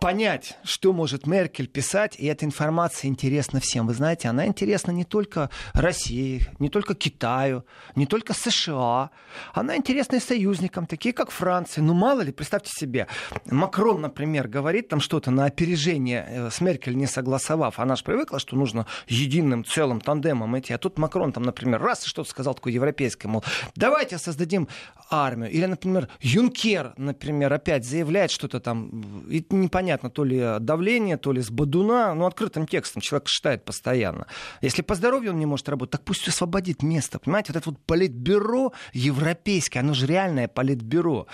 [0.00, 3.86] понять, что может Меркель писать, и эта информация интересна всем.
[3.86, 9.10] Вы знаете, она интересна не только России, не только Китаю, не только США.
[9.52, 11.82] Она интересна и союзникам, такие как Франция.
[11.82, 13.06] Ну, мало ли, представьте себе,
[13.46, 17.78] Макрон, например, говорит там что-то на опережение э, с Меркель не согласовав.
[17.78, 20.72] Она же привыкла, что нужно единым целым тандемом идти.
[20.72, 23.44] А тут Макрон там, например, раз и что-то сказал такое европейское, мол,
[23.76, 24.68] давайте создадим
[25.10, 25.50] армию.
[25.50, 31.40] Или, например, Юнкер, например, опять заявляет что-то там, и непонятно, то ли давление, то ли
[31.40, 34.26] с бодуна, ну, открытым текстом человек читает постоянно.
[34.60, 37.52] Если по здоровью он не может работать, так пусть освободит место, понимаете?
[37.52, 41.26] Вот это вот политбюро европейское, оно же реальное политбюро.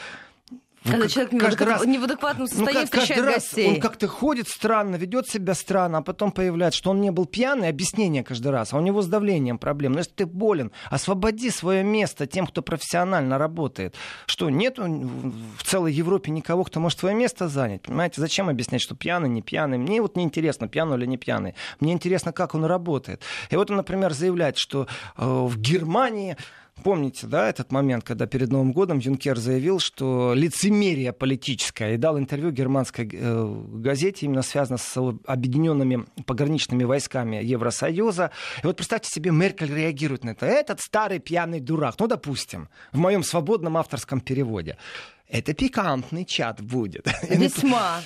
[0.91, 3.67] Когда как, человек не, в, раз, не в адекватном ну, состоянии ну, встречает каждый гостей.
[3.67, 7.27] Раз он как-то ходит странно, ведет себя странно, а потом появляется, что он не был
[7.27, 9.93] пьяный, объяснение каждый раз, а у него с давлением проблем.
[9.93, 13.95] Но если ты болен, освободи свое место тем, кто профессионально работает.
[14.27, 17.83] Что, нет в целой Европе никого, кто может свое место занять?
[17.83, 19.79] Понимаете, зачем объяснять, что пьяный, не пьяный?
[19.79, 21.55] Мне вот не интересно, пьяный или не пьяный.
[21.81, 23.23] Мне интересно, как он работает.
[23.51, 24.87] И вот он, например, заявляет, что
[25.17, 26.37] э, в Германии
[26.83, 32.19] Помните, да, этот момент, когда перед Новым годом Юнкер заявил, что лицемерие политическое, и дал
[32.19, 38.31] интервью германской э, газете, именно связано с объединенными пограничными войсками Евросоюза.
[38.63, 40.47] И вот представьте себе, Меркель реагирует на это.
[40.47, 44.77] Этот старый пьяный дурак, ну, допустим, в моем свободном авторском переводе
[45.29, 47.07] это пикантный чат будет.
[47.29, 48.01] Весьма.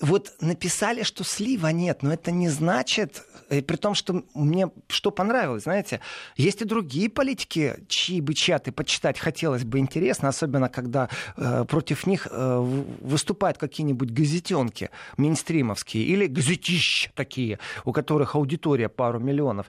[0.00, 5.10] Вот написали, что слива нет, но это не значит, и при том, что мне что
[5.10, 6.00] понравилось, знаете,
[6.36, 12.06] есть и другие политики, чьи бы чаты почитать хотелось бы интересно, особенно когда э, против
[12.06, 12.58] них э,
[13.00, 19.66] выступают какие-нибудь газетенки мейнстримовские или газетища такие, у которых аудитория пару миллионов.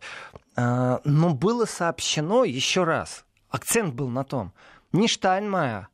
[0.55, 4.51] Э, но было сообщено еще раз, акцент был на том,
[4.91, 5.89] не Штайнмайер,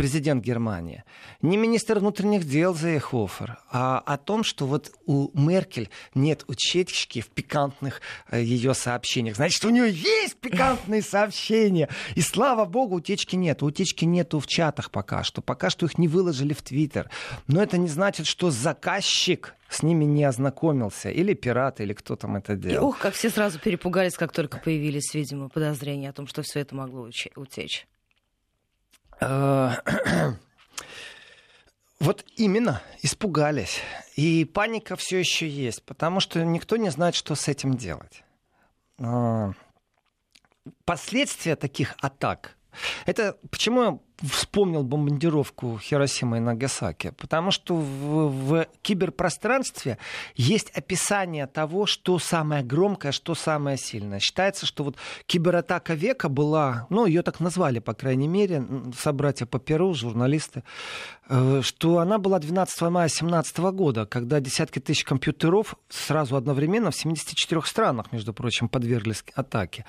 [0.00, 1.04] президент Германии,
[1.42, 7.28] не министр внутренних дел Зейхофер, а о том, что вот у Меркель нет утечки в
[7.28, 9.36] пикантных э, ее сообщениях.
[9.36, 11.90] Значит, у нее есть пикантные сообщения.
[12.14, 13.62] И слава богу, утечки нет.
[13.62, 15.42] Утечки нету в чатах пока что.
[15.42, 17.10] Пока что их не выложили в Твиттер.
[17.46, 21.10] Но это не значит, что заказчик с ними не ознакомился.
[21.10, 22.86] Или пират, или кто там это делал.
[22.86, 26.60] И ух, как все сразу перепугались, как только появились, видимо, подозрения о том, что все
[26.60, 27.86] это могло утечь.
[29.20, 29.72] Э,
[32.00, 33.80] Вот именно, испугались.
[34.16, 38.24] И паника все еще есть, потому что никто не знает, что с этим делать.
[38.98, 39.52] А,
[40.86, 42.56] последствия таких атак.
[43.04, 49.98] Это почему вспомнил бомбардировку Хиросимы и Нагасаки, потому что в, в киберпространстве
[50.36, 54.18] есть описание того, что самое громкое, что самое сильное.
[54.18, 54.96] Считается, что вот
[55.26, 58.64] кибератака века была, ну, ее так назвали, по крайней мере,
[58.96, 60.64] собратья по Перу, журналисты,
[61.28, 66.96] э, что она была 12 мая 2017 года, когда десятки тысяч компьютеров сразу одновременно в
[66.96, 69.84] 74 странах, между прочим, подверглись атаке.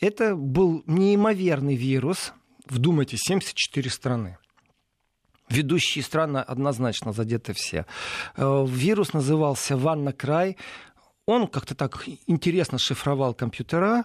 [0.00, 2.32] Это был неимоверный вирус,
[2.66, 4.38] Вдумайтесь, 74 страны.
[5.50, 7.86] Ведущие страны однозначно задеты все.
[8.36, 10.56] Э, вирус назывался «Ванна Край».
[11.26, 14.04] Он как-то так интересно шифровал компьютера,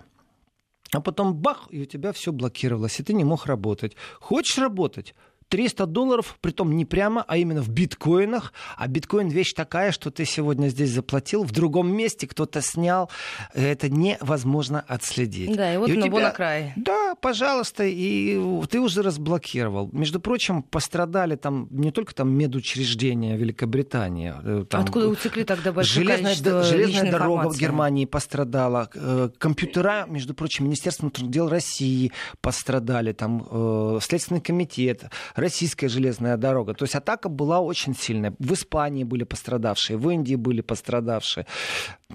[0.91, 3.95] а потом бах, и у тебя все блокировалось, и ты не мог работать.
[4.19, 5.15] Хочешь работать?
[5.49, 8.53] 300 долларов, притом не прямо, а именно в биткоинах.
[8.77, 13.09] А биткоин вещь такая, что ты сегодня здесь заплатил, в другом месте кто-то снял.
[13.53, 15.55] Это невозможно отследить.
[15.55, 16.31] Да, и вот и на тебя...
[16.31, 16.73] край.
[16.75, 18.39] Да, пожалуйста, и
[18.69, 19.89] ты уже разблокировал.
[19.91, 24.33] Между прочим, пострадали там не только там медучреждения Великобритании.
[24.43, 24.83] Э, там...
[24.83, 27.57] Откуда утекли тогда большое железная, количество Железная дорога информации.
[27.57, 28.89] в Германии пострадала.
[28.93, 33.13] Э, компьютера, между прочим, Министерство внутренних дел России пострадали.
[33.13, 35.05] Там э, Следственный комитет
[35.39, 36.73] российская железная дорога.
[36.73, 38.33] То есть атака была очень сильная.
[38.39, 41.45] В Испании были пострадавшие, в Индии были пострадавшие.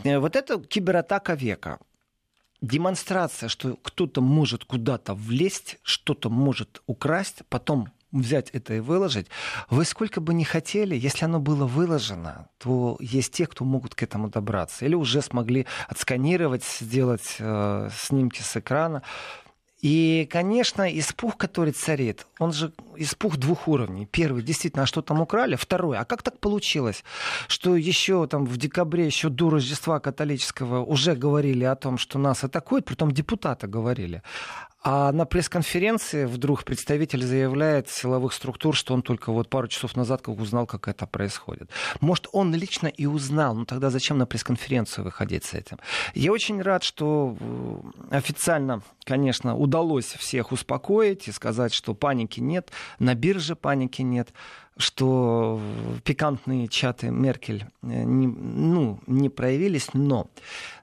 [0.04, 1.78] Э, вот это кибератака века
[2.60, 9.26] демонстрация, что кто-то может куда-то влезть, что-то может украсть, потом взять это и выложить,
[9.70, 14.02] вы сколько бы ни хотели, если оно было выложено, то есть те, кто могут к
[14.02, 14.84] этому добраться.
[14.84, 19.02] Или уже смогли отсканировать, сделать э, снимки с экрана.
[19.84, 24.06] И, конечно, испуг, который царит, он же испуг двух уровней.
[24.06, 25.56] Первый, действительно, а что там украли?
[25.56, 27.04] Второй, а как так получилось,
[27.48, 32.44] что еще там в декабре, еще до Рождества католического уже говорили о том, что нас
[32.44, 34.22] атакуют, притом депутаты говорили.
[34.86, 40.20] А на пресс-конференции вдруг представитель заявляет силовых структур, что он только вот пару часов назад
[40.20, 41.70] как узнал, как это происходит.
[42.02, 45.78] Может, он лично и узнал, но тогда зачем на пресс-конференцию выходить с этим?
[46.14, 52.70] Я очень рад, что э, официально, конечно, удалось всех успокоить и сказать, что паники нет,
[52.98, 54.34] на бирже паники нет
[54.76, 55.60] что
[56.02, 60.28] пикантные чаты Меркель э, не, ну, не проявились, но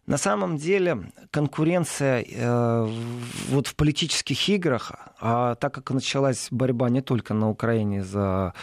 [0.07, 2.89] на самом деле конкуренция э,
[3.49, 8.53] вот в политических играх, а так как началась борьба не только на Украине за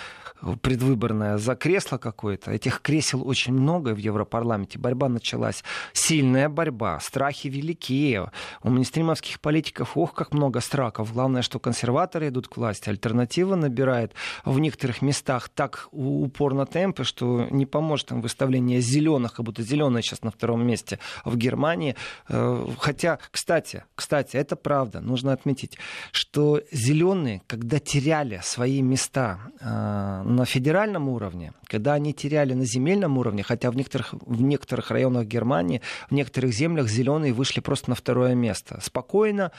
[0.62, 2.50] предвыборная за кресло какое-то.
[2.50, 4.78] Этих кресел очень много в Европарламенте.
[4.78, 5.64] Борьба началась.
[5.92, 7.00] Сильная борьба.
[7.00, 8.30] Страхи великие.
[8.62, 11.12] У министримовских политиков, ох, как много страхов.
[11.12, 12.88] Главное, что консерваторы идут к власти.
[12.88, 14.12] Альтернатива набирает
[14.44, 20.02] в некоторых местах так упорно темпы, что не поможет им выставление зеленых, как будто зеленые
[20.02, 21.96] сейчас на втором месте в Германии.
[22.28, 25.00] Э, хотя, кстати, кстати, это правда.
[25.00, 25.78] Нужно отметить,
[26.12, 33.18] что зеленые, когда теряли свои места э, на федеральном уровне, когда они теряли на земельном
[33.18, 37.96] уровне, хотя в некоторых, в некоторых районах Германии, в некоторых землях зеленые вышли просто на
[37.96, 38.80] второе место.
[38.82, 39.52] Спокойно.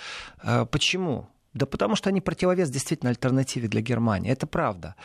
[0.43, 1.28] Э, почему?
[1.54, 4.32] Да потому что они противовес действительно альтернативе для Германии.
[4.32, 4.95] Это правда.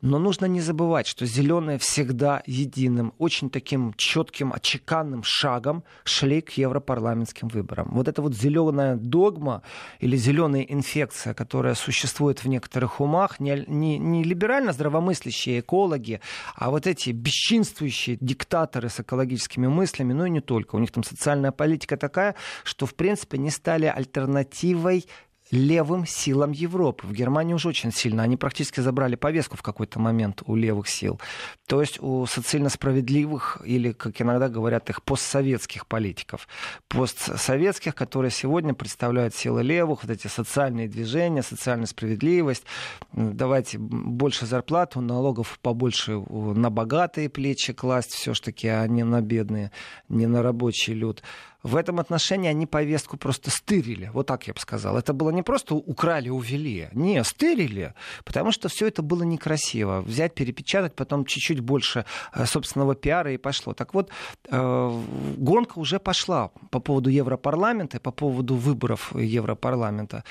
[0.00, 6.50] Но нужно не забывать, что зеленые всегда единым, очень таким четким, очеканным шагом шли к
[6.52, 7.90] европарламентским выборам.
[7.92, 9.62] Вот эта вот зеленая догма
[10.00, 16.20] или зеленая инфекция, которая существует в некоторых умах, не, не, не либерально здравомыслящие экологи,
[16.56, 20.74] а вот эти бесчинствующие диктаторы с экологическими мыслями, ну и не только.
[20.74, 22.34] У них там социальная политика такая,
[22.64, 25.06] что в принципе не стали альтернативой
[25.52, 27.06] левым силам Европы.
[27.06, 28.22] В Германии уже очень сильно.
[28.22, 31.20] Они практически забрали повестку в какой-то момент у левых сил.
[31.68, 36.48] То есть у социально справедливых или, как иногда говорят, их постсоветских политиков.
[36.88, 42.64] Постсоветских, которые сегодня представляют силы левых, вот эти социальные движения, социальная справедливость.
[43.12, 49.70] Давайте больше зарплату, налогов побольше на богатые плечи класть все-таки, а не на бедные,
[50.08, 51.22] не на рабочий люд
[51.62, 54.10] в этом отношении они повестку просто стырили.
[54.12, 54.96] Вот так я бы сказал.
[54.96, 56.88] Это было не просто украли, увели.
[56.92, 57.94] Не, стырили.
[58.24, 60.02] Потому что все это было некрасиво.
[60.02, 62.04] Взять, перепечатать, потом чуть-чуть больше
[62.34, 63.74] э, собственного пиара и пошло.
[63.74, 64.10] Так вот,
[64.48, 65.02] э,
[65.36, 70.24] гонка уже пошла по поводу Европарламента, по поводу выборов Европарламента.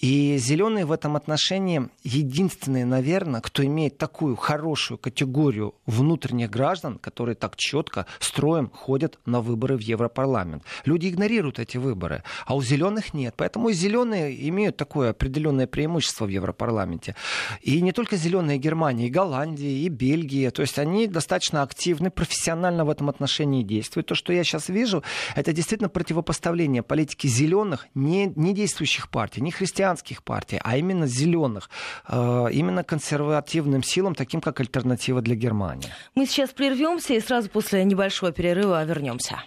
[0.00, 7.34] И зеленые в этом отношении единственные, наверное, кто имеет такую хорошую категорию внутренних граждан, которые
[7.34, 10.62] так четко строем ходят на выборы в Европарламент.
[10.86, 13.34] Люди игнорируют эти выборы, а у зеленых нет.
[13.36, 17.14] Поэтому зеленые имеют такое определенное преимущество в Европарламенте.
[17.60, 20.48] И не только зеленые Германии, и Голландии, и Бельгии.
[20.48, 24.06] То есть они достаточно активны, профессионально в этом отношении действуют.
[24.06, 25.04] То, что я сейчас вижу,
[25.36, 29.50] это действительно противопоставление политики зеленых, не, не действующих партий, не
[29.90, 31.70] христианских партий, а именно зеленых,
[32.08, 35.88] э, именно консервативным силам, таким как альтернатива для Германии.
[36.14, 39.42] Мы сейчас прервемся и сразу после небольшого перерыва вернемся.